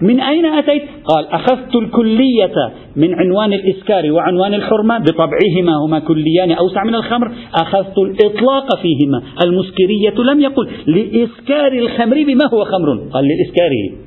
[0.00, 2.54] من أين أتيت؟ قال أخذت الكلية
[2.96, 9.22] من عنوان الإسكار وعنوان الحرمة بطبعهما هما كليان أوسع من الخمر أخذت الإطلاق فيهما.
[9.44, 13.10] المسكرية لم يقل لإسكار الخمر بما هو خمر.
[13.12, 13.98] قال لإسكاره.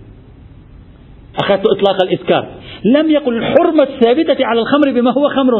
[1.43, 2.47] أخذت إطلاق الإسكار.
[2.85, 5.53] لم يقل الحرمة الثابتة على الخمر بما هو خمر.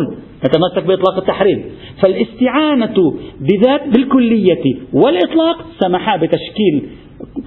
[0.45, 1.65] نتمسك بإطلاق التحريم.
[2.01, 6.89] فالاستعانة بذات بالكلية والإطلاق سمحا بتشكيل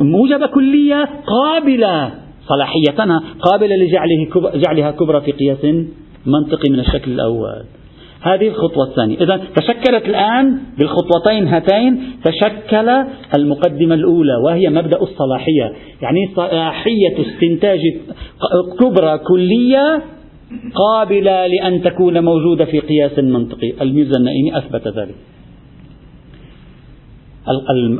[0.01, 2.11] موجبة كلية قابلة
[2.49, 5.65] صلاحيتها قابلة لجعله جعلها كبرى في قياس
[6.27, 7.65] منطقي من الشكل الأول.
[8.23, 9.17] هذه الخطوة الثانية.
[9.17, 12.89] إذا تشكلت الآن بالخطوتين هاتين تشكل
[13.37, 15.73] المقدمة الأولى وهي مبدأ الصلاحية.
[16.03, 17.81] يعني صلاحية استنتاج
[18.81, 20.03] كبرى كلية
[20.75, 23.73] قابلة لأن تكون موجودة في قياس منطقي.
[23.81, 25.15] الميرزا النائمي أثبت ذلك.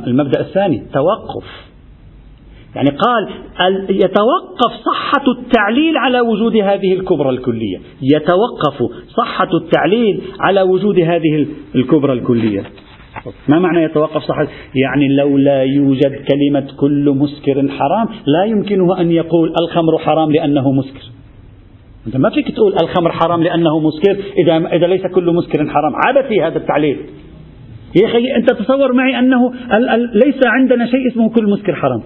[0.07, 1.68] المبدأ الثاني توقف.
[2.75, 3.27] يعني قال
[3.89, 7.77] يتوقف صحة التعليل على وجود هذه الكبرى الكلية.
[8.01, 12.63] يتوقف صحة التعليل على وجود هذه الكبرى الكلية.
[13.47, 19.11] ما معنى يتوقف صحة؟ يعني لو لا يوجد كلمة كل مسكر حرام لا يمكنه أن
[19.11, 21.11] يقول الخمر حرام لأنه مسكر.
[22.07, 25.93] أنت ما فيك تقول الخمر حرام لأنه مسكر إذا, إذا ليس كل مسكر حرام.
[26.05, 26.97] عبثي هذا التعليل.
[28.01, 29.53] يا أخي أنت تصور معي أنه
[30.13, 32.01] ليس عندنا شيء اسمه كل مسكر حرام.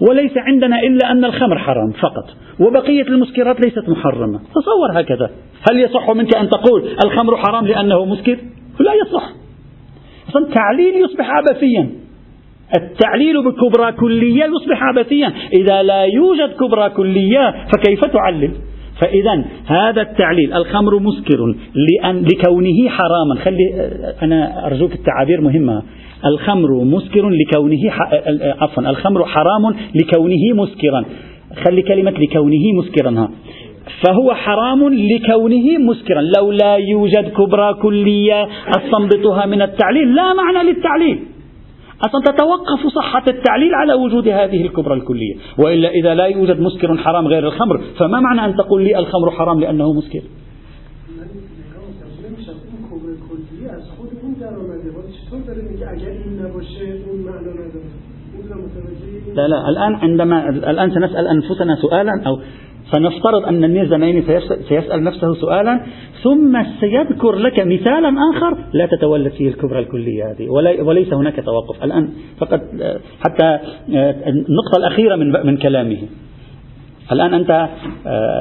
[0.00, 2.24] وليس عندنا إلا أن الخمر حرام فقط
[2.60, 4.38] وبقية المسكرات ليست محرمة.
[4.38, 5.30] تصور هكذا.
[5.70, 8.38] هل يصح منك أن تقول الخمر حرام لأنه مسكر؟
[8.80, 9.32] لا يصح.
[10.28, 11.90] أصلا التعليل يصبح عبثيا
[12.76, 18.50] التعليل بكبرى كلية يصبح عبثيا إذا لا يوجد كبرى كلية فكيف تعلل؟
[19.00, 23.34] فإذا هذا التعليل الخمر مسكر لأن لكونه حراما.
[23.44, 23.90] خلي
[24.22, 25.82] أنا أرجوك التعابير مهمة.
[26.26, 27.80] الخمر مسكر لكونه
[28.60, 31.04] عفوا الخمر حرام لكونه مسكرا.
[31.64, 33.30] خلي كلمة لكونه مسكرا ها.
[34.06, 36.22] فهو حرام لكونه مسكرا.
[36.36, 40.14] لو لا يوجد كبرى كلية أستنبطها من التعليل.
[40.14, 41.18] لا معنى للتعليل.
[42.06, 45.34] أصلا تتوقف صحة التعليل على وجود هذه الكبرى الكلية.
[45.58, 49.60] وإلا إذا لا يوجد مسكر حرام غير الخمر فما معنى أن تقول لي الخمر حرام
[49.60, 50.20] لأنه مسكر؟
[59.38, 62.38] لا لا الآن عندما الآن سنسأل أنفسنا سؤالا أو
[62.92, 64.22] سنفترض أن الميرزا نايمي
[64.68, 65.80] سيسأل نفسه سؤالا
[66.22, 70.48] ثم سيذكر لك مثالا آخر لا تتولد فيه الكبرى الكلية هذه
[70.82, 71.84] وليس هناك توقف.
[71.84, 72.60] الآن فقط
[73.20, 73.58] حتى
[74.26, 75.98] النقطة الأخيرة من من كلامه.
[77.12, 77.68] الآن أنت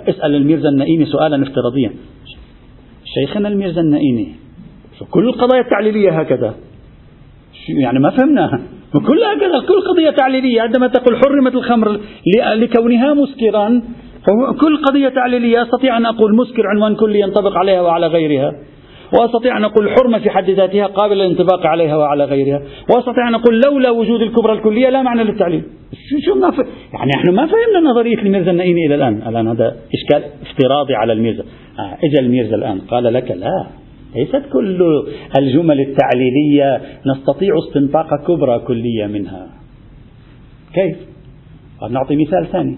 [0.09, 1.91] اسأل الميرزا النائمي سؤالا افتراضيا.
[3.05, 4.27] شيخنا الميرزا النائمي
[5.11, 6.53] كل القضايا التعليلية هكذا
[7.83, 8.61] يعني ما فهمناها.
[8.95, 11.99] وكل هكذا كل قضية تعليلية عندما تقول حرمت الخمر
[12.55, 13.81] لكونها مسكرا
[14.59, 18.51] كل قضية تعليلية أستطيع أن أقول مسكر عنوان كلي ينطبق عليها وعلى غيرها
[19.13, 22.61] وأستطيع أن أقول حرمة في حد ذاتها قابلة للانطباق عليها وعلى غيرها
[22.95, 25.63] وأستطيع أن أقول لولا وجود الكبرى الكلية لا معنى للتعليل.
[26.25, 26.57] شو ما ف...
[26.93, 29.21] يعني نحن ما فهمنا نظرية الميرزا النائمي إلى الآن.
[29.27, 31.43] الآن هذا إشكال افتراضي على الميرزا.
[31.79, 33.67] آه إجا الميرزا الآن قال لك لا.
[34.15, 35.05] ليست كل
[35.39, 39.49] الجمل التعليلية نستطيع استنطاق كبرى كلية منها.
[40.73, 40.97] كيف؟
[41.91, 42.77] نعطي مثال ثاني.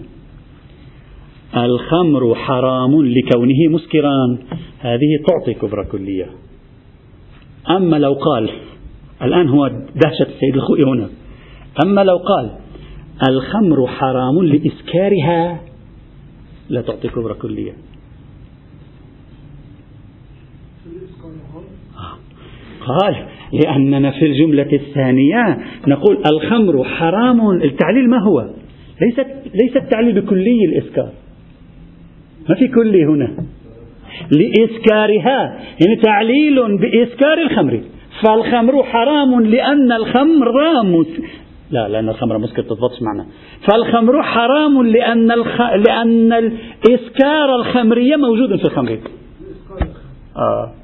[1.56, 4.38] الخمر حرام لكونه مسكرا
[4.80, 6.26] هذه تعطي كبرى كلية.
[7.70, 8.50] أما لو قال
[9.22, 11.08] الآن هو دهشة السيد الخوئي هنا.
[11.84, 12.50] أما لو قال
[13.28, 15.60] الخمر حرام لإسكارها
[16.68, 17.72] لا تعطي كبرى كلية.
[22.86, 23.16] قال
[23.52, 28.40] لأننا في الجملة الثانية نقول الخمر حرام التعليل ما هو؟
[29.00, 31.10] ليس ليس التعليل بكلي الإسكار.
[32.48, 33.36] ما في كلي هنا.
[34.32, 37.80] لإسكارها يعني تعليل بإسكار الخمر.
[38.22, 41.06] فالخمر حرام لأن الخمر مس
[41.70, 43.26] لا لأن الخمر مسكر تضبطش معنا.
[43.70, 45.60] فالخمر حرام لأن الخ...
[45.60, 48.98] لأن الإسكار الخمرية موجود في الخمر.
[50.36, 50.79] آه.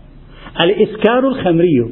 [0.60, 1.84] الإسكار الخمري.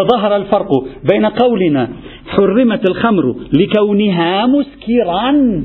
[0.00, 0.68] فظهر الفرق
[1.12, 1.88] بين قولنا
[2.26, 5.62] حرمت الخمر لكونها مسكرا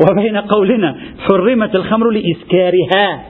[0.00, 3.24] وبين قولنا حرمت الخمر لإسكارها.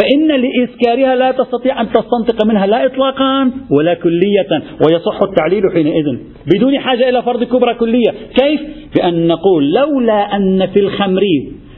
[0.00, 6.18] فإن لإسكارها لا تستطيع أن تستنطق منها لا إطلاقا ولا كلية ويصح التعليل حينئذ.
[6.54, 8.10] بدون حاجة إلى فرض كبرى كلية.
[8.40, 8.60] كيف؟
[8.96, 11.22] بأن نقول لولا أن في الخمر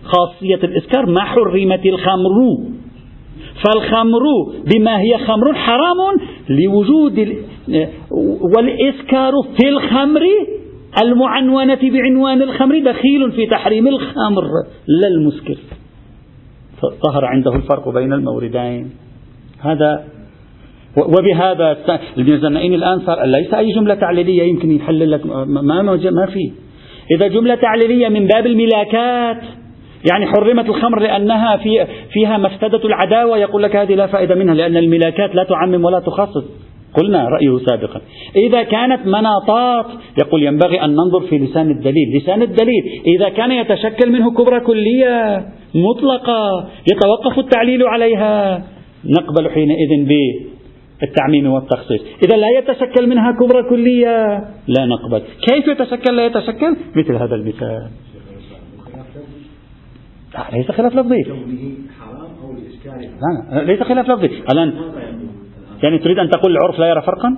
[0.05, 2.59] خاصية الإسكار ما حرمت الخمر.
[3.64, 4.23] فالخمر
[4.75, 5.98] بما هي خمر حرام
[6.48, 7.37] لوجود
[8.56, 10.23] والإسكار في الخمر
[11.02, 14.44] المعنونة بعنوان الخمر دخيل في تحريم الخمر
[14.87, 15.56] لا المسكر.
[17.06, 18.90] ظهر عنده الفرق بين الموردين.
[19.61, 20.04] هذا
[20.96, 21.77] وبهذا
[22.19, 26.52] الميزانين الآن صار ليس أي جملة تعليلية يمكن يحل لك ما ما في.
[27.17, 29.42] إذا جملة تعليلية من باب الملاكات
[30.11, 34.77] يعني حرمت الخمر لأنها في فيها مفسدة العداوة يقول لك هذه لا فائدة منها لأن
[34.77, 36.44] الملاكات لا تعمم ولا تخصص.
[36.94, 38.01] قلنا رأيه سابقا.
[38.37, 39.87] إذا كانت مناطات
[40.21, 42.17] يقول ينبغي أن ننظر في لسان الدليل.
[42.17, 48.63] لسان الدليل إذا كان يتشكل منه كبرى كلية مطلقة يتوقف التعليل عليها
[49.05, 50.07] نقبل حينئذ
[51.01, 52.01] بالتعميم والتخصيص.
[52.25, 54.38] إذا لا يتشكل منها كبرى كلية
[54.69, 55.23] لا نقبل.
[55.49, 57.88] كيف يتشكل؟ لا يتشكل؟ مثل هذا المثال.
[60.52, 61.24] ليس خلاف لفظي.
[63.52, 64.30] ليس خلاف لفظي.
[64.52, 64.72] الآن
[65.82, 67.36] يعني تريد أن تقول العرف لا يرى فرقا؟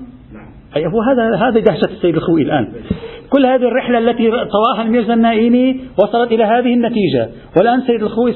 [0.76, 2.72] أي هو هذا هذا دهشة السيد الخوئي الآن.
[3.30, 7.28] كل هذه الرحلة التي طواها الميرزا النائيني وصلت إلى هذه النتيجة.
[7.56, 8.32] والآن سيد الخوئي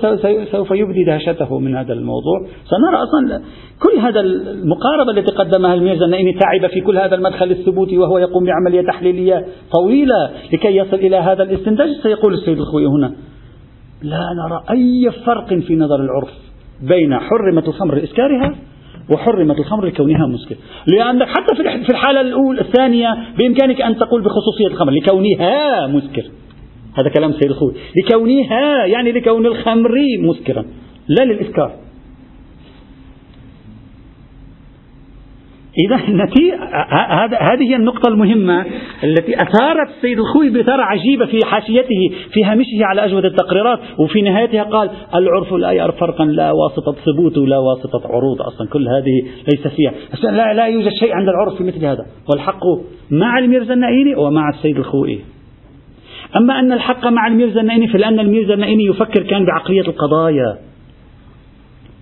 [0.53, 2.41] سوف يبدي دهشته من هذا الموضوع.
[2.65, 3.43] سنرى أصلا
[3.83, 8.45] كل هذا المقاربة التي قدمها الميرزا النائيني تعب في كل هذا المدخل الثبوتي وهو يقوم
[8.45, 11.89] بعملية تحليلية طويلة لكي يصل إلى هذا الاستنتاج.
[12.03, 13.15] سيقول السيد الخوئي هنا
[14.05, 16.33] لا نرى أي فرق في نظر العرف
[16.83, 18.55] بين حرمة الخمر لإسكارها
[19.11, 24.93] وحرمت الخمر لكونها مسكر لأنك حتى في الحالة الأولى الثانية بإمكانك أن تقول بخصوصية الخمر
[24.93, 26.23] لكونها مسكر
[26.99, 27.75] هذا كلام سيد الخوي.
[27.97, 30.65] لكونها يعني لكون الخمر مسكرا
[31.09, 31.73] لا للإسكار.
[35.79, 35.97] إذا
[37.41, 38.67] هذه هي النقطة المهمة
[39.05, 44.63] التي أثارت السيد الخوي بإثارة عجيبة في حاشيته في هامشه على أجودة التقريرات وفي نهايتها
[44.63, 49.23] قال العرف لا يعرف فرقا لا واسطة ثبوت ولا واسطة عروض أصلا كل هذه
[49.53, 49.93] ليس فيها.
[50.31, 52.63] لا, لا يوجد شيء عند العرف في مثل هذا والحق
[53.11, 55.21] مع الميرزا النائيني ومع السيد الخوئي
[56.37, 60.57] أما أن الحق مع الميرزا النائيني فلأن الميرزا النائيني يفكر كان بعقلية القضايا.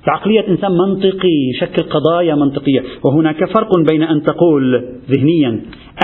[0.06, 2.82] بعقلية إنسان منطقي يشكل قضايا منطقية.
[3.04, 5.60] وهناك فرق بين أن تقول ذهنيا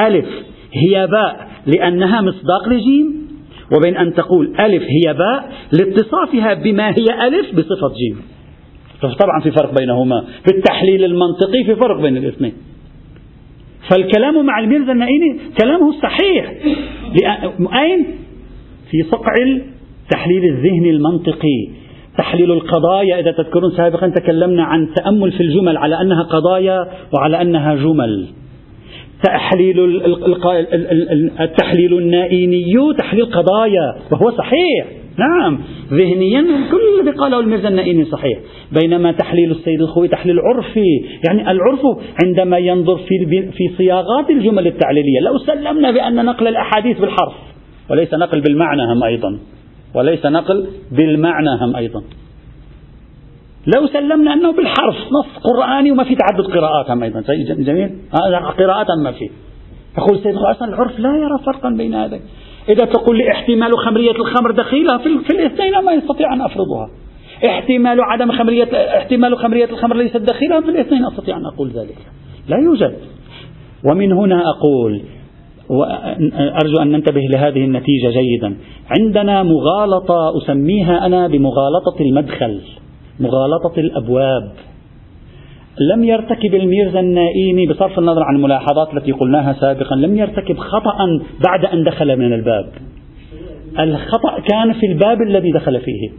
[0.07, 0.27] ألف
[0.73, 3.29] هي باء لأنها مصداق لجيم
[3.77, 8.23] وبين أن تقول ألف هي باء لاتصافها بما هي ألف بصفة جيم.
[9.01, 10.21] طبعا في فرق بينهما.
[10.21, 12.53] في التحليل المنطقي في فرق بين الاثنين.
[13.91, 16.55] فالكلام مع الميرزا النائيني كلامه صحيح.
[17.83, 18.07] أين؟
[18.91, 21.69] في صقع التحليل الذهني المنطقي.
[22.19, 23.21] تحليل القضايا.
[23.21, 28.27] إذا تذكرون سابقا تكلمنا عن تأمل في الجمل على أنها قضايا وعلى أنها جمل.
[29.25, 30.03] تحليل
[31.41, 32.65] التحليل النائيني
[32.99, 34.87] تحليل قضايا وهو صحيح.
[35.19, 35.59] نعم.
[35.91, 38.39] ذهنيا كل الذي قاله الميرزا النائيني صحيح.
[38.81, 41.05] بينما تحليل السيد الخوي تحليل عرفي.
[41.29, 41.81] يعني العرف
[42.25, 45.21] عندما ينظر في في صياغات الجمل التعليلية.
[45.21, 47.35] لو سلمنا بأن نقل الأحاديث بالحرف
[47.91, 49.39] وليس نقل بالمعنى هم أيضا.
[49.95, 52.03] وليس نقل بالمعنى هم أيضا.
[53.77, 57.21] لو سلمنا أنه بالحرف نص قرآني وما في تعدد قراءات هم أيضا.
[57.59, 57.91] جميل؟
[58.59, 59.31] قراءات ما في.
[59.99, 62.21] يقول سيد أصلا العرف لا يرى فرقا بين هذين.
[62.69, 66.91] إذا تقول لي احتمال خمرية الخمر دخيلة في, في الاثنين ما يستطيع أن أفرضها.
[67.47, 68.69] احتمال عدم خمرية
[68.99, 71.97] احتمال خمرية الخمر ليست دخيلة في الاثنين أستطيع أن أقول ذلك.
[72.49, 72.97] لا يوجد.
[73.85, 75.03] ومن هنا أقول
[75.69, 78.57] وأرجو أن ننتبه لهذه النتيجة جيدا.
[78.99, 82.61] عندنا مغالطة أسميها أنا بمغالطة المدخل
[83.21, 84.53] مغالطة الأبواب.
[85.95, 90.97] لم يرتكب الميرزا النائيني بصرف النظر عن الملاحظات التي قلناها سابقا لم يرتكب خطأ
[91.47, 92.69] بعد أن دخل من الباب.
[93.79, 96.11] الخطأ كان في الباب الذي دخل فيه.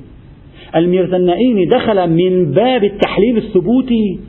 [0.76, 4.20] الميرزا النائيني دخل من باب التحليل الثبوتي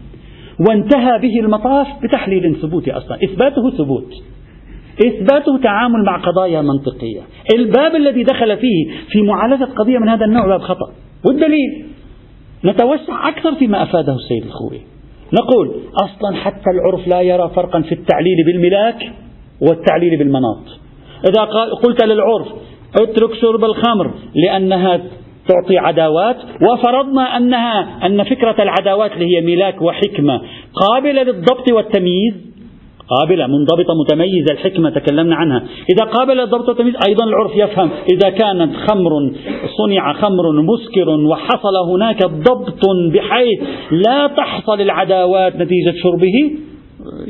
[0.68, 4.12] وانتهى به المطاف بتحليل ثبوتي أصلا إثباته ثبوت.
[5.06, 7.20] إثباته تعامل مع قضايا منطقية.
[7.54, 10.92] الباب الذي دخل فيه في معالجة قضية من هذا النوع باب خطأ.
[11.26, 11.86] والدليل؟
[12.64, 14.80] نتوسع أكثر فيما أفاده السيد الخوي.
[15.32, 15.74] نقول
[16.04, 19.12] أصلا حتى العرف لا يرى فرقا في التعليل بالملاك
[19.60, 20.62] والتعليل بالمناط.
[21.28, 21.44] إذا
[21.82, 22.48] قلت للعرف
[23.02, 25.00] اترك شرب الخمر لأنها
[25.48, 30.40] تعطي عداوات وفرضنا أنها أن فكرة العداوات اللي هي ملاك وحكمة
[30.74, 32.49] قابلة للضبط والتمييز
[33.18, 35.64] قابلة منضبطة متميزة الحكمة تكلمنا عنها.
[35.92, 37.90] إذا قابل الضبط والتمييز أيضا العرف يفهم.
[38.12, 39.32] إذا كانت خمر
[39.78, 42.80] صنع خمر مسكر وحصل هناك ضبط
[43.14, 46.69] بحيث لا تحصل العداوات نتيجة شربه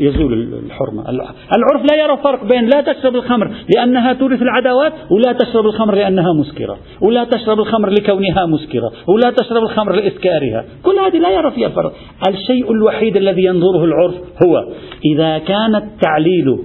[0.01, 0.33] يزول
[0.67, 1.11] الحرمة.
[1.57, 6.33] العرف لا يرى فرق بين لا تشرب الخمر لأنها تورث العداوات ولا تشرب الخمر لأنها
[6.33, 10.65] مسكرة ولا تشرب الخمر لكونها مسكرة ولا تشرب الخمر لإسكارها.
[10.83, 11.93] كل هذه لا يرى فيها فرق.
[12.29, 14.15] الشيء الوحيد الذي ينظره العرف
[14.47, 14.65] هو
[15.15, 16.59] إذا كان التعليل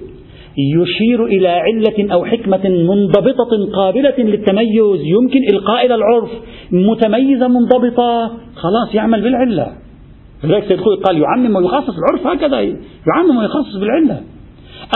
[0.58, 6.30] يشير إلى علة أو حكمة منضبطة قابلة للتميز يمكن إلقاء إلى العرف
[6.72, 9.85] متميزة منضبطة خلاص يعمل بالعلة.
[10.44, 14.20] لذلك سيد خوي قال يعمم ويخصص العرف هكذا يعمم ويخصص بالعلة.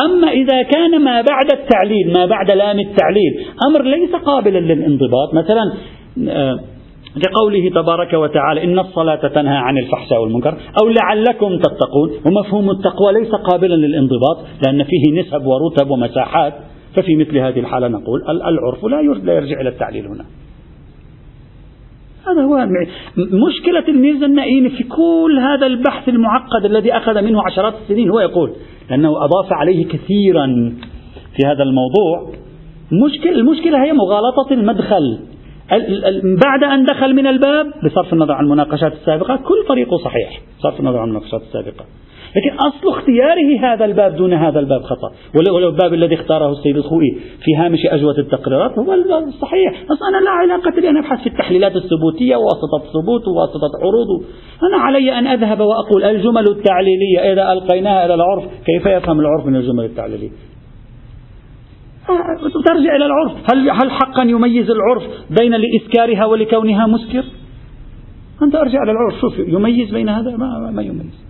[0.05, 5.34] أما إذا كان ما بعد التعليل ما بعد لام التعليل أمر ليس قابلا للانضباط.
[5.34, 5.72] مثلا
[6.28, 6.61] آه،
[7.16, 13.30] لقوله تبارك وتعالى إن الصلاة تنهى عن الفحشاء والمنكر أو لعلكم تتقون ومفهوم التقوى ليس
[13.30, 16.55] قابلا للانضباط لأن فيه نسب ورتب ومساحات.
[16.97, 18.84] ففي مثل هذه الحالة نقول العرف
[19.24, 20.24] لا يرجع إلى التعليل هنا.
[22.26, 22.66] هذا هو
[23.48, 28.10] مشكلة الميرزا النائين في كل هذا البحث المعقد الذي أخذ منه عشرات السنين.
[28.10, 28.52] هو يقول
[28.90, 30.46] لأنه أضاف عليه كثيرا
[31.36, 32.34] في هذا الموضوع.
[32.92, 35.18] المشكلة, المشكلة هي مغالطة المدخل.
[36.44, 39.36] بعد أن دخل من الباب بصرف النظر عن المناقشات السابقة.
[39.36, 40.40] كل طريقه صحيح.
[40.58, 41.84] بصرف النظر عن المناقشات السابقة.
[42.37, 45.12] لكن أصل اختياره هذا الباب دون هذا الباب خطأ.
[45.39, 48.95] ولو الباب الذي اختاره السيد الخوئي في هامش أجوبة التقريرات هو
[49.28, 49.83] الصحيح.
[49.83, 54.24] بس أنا لا علاقة لي أن أبحث في التحليلات الثبوتية وواسطة ثبوت وواسطة عروض.
[54.62, 59.57] أنا علي أن أذهب وأقول الجمل التعليلية إذا ألقيناها إلى العرف كيف يفهم العرف من
[59.57, 60.31] الجمل التعليلية؟
[62.66, 63.33] ترجع إلى العرف.
[63.53, 65.03] هل, هل حقا يميز العرف
[65.41, 67.24] بين لإسكارها ولكونها مسكر؟
[68.43, 69.20] أنت أرجع إلى العرف.
[69.20, 71.30] شوف يميز بين هذا؟ ما, ما يميز.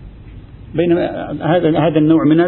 [0.75, 0.99] بين
[1.43, 2.41] هذا هذا النوع من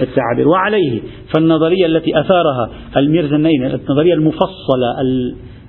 [0.00, 0.48] التعابير.
[0.48, 1.00] وعليه
[1.34, 5.00] فالنظرية التي أثارها الميرزنين النظرية المفصلة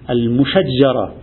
[0.10, 1.14] المشجرة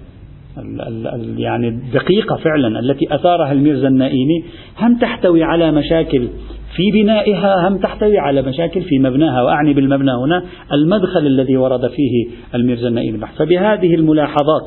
[1.37, 4.45] يعني الدقيقة فعلا التي أثارها الميرزا النائيني
[4.81, 6.29] هم تحتوي على مشاكل
[6.77, 9.43] في بنائها هم تحتوي على مشاكل في مبناها.
[9.43, 14.67] وأعني بالمبنى هنا المدخل الذي ورد فيه الميرزا النائيني فبهذه الملاحظات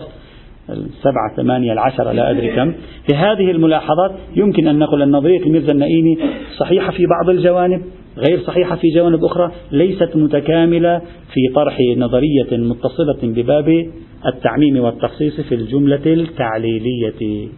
[0.72, 2.74] السبعة ثمانية العشرة لا أدري كم.
[3.10, 6.18] في هذه الملاحظات يمكن أن نقول أن نظرية الميرزا النائيني
[6.58, 7.82] صحيحة في بعض الجوانب
[8.18, 11.00] غير صحيحة في جوانب أخرى ليست متكاملة
[11.34, 13.90] في طرح نظرية متصلة بباب
[14.26, 17.50] التعميم والتخصيص في الجملة التعليلية.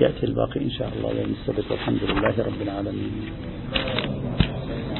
[0.00, 1.20] يأتي الباقي إن شاء الله.
[1.20, 4.17] يوم السبت والحمد لله رب العالمين.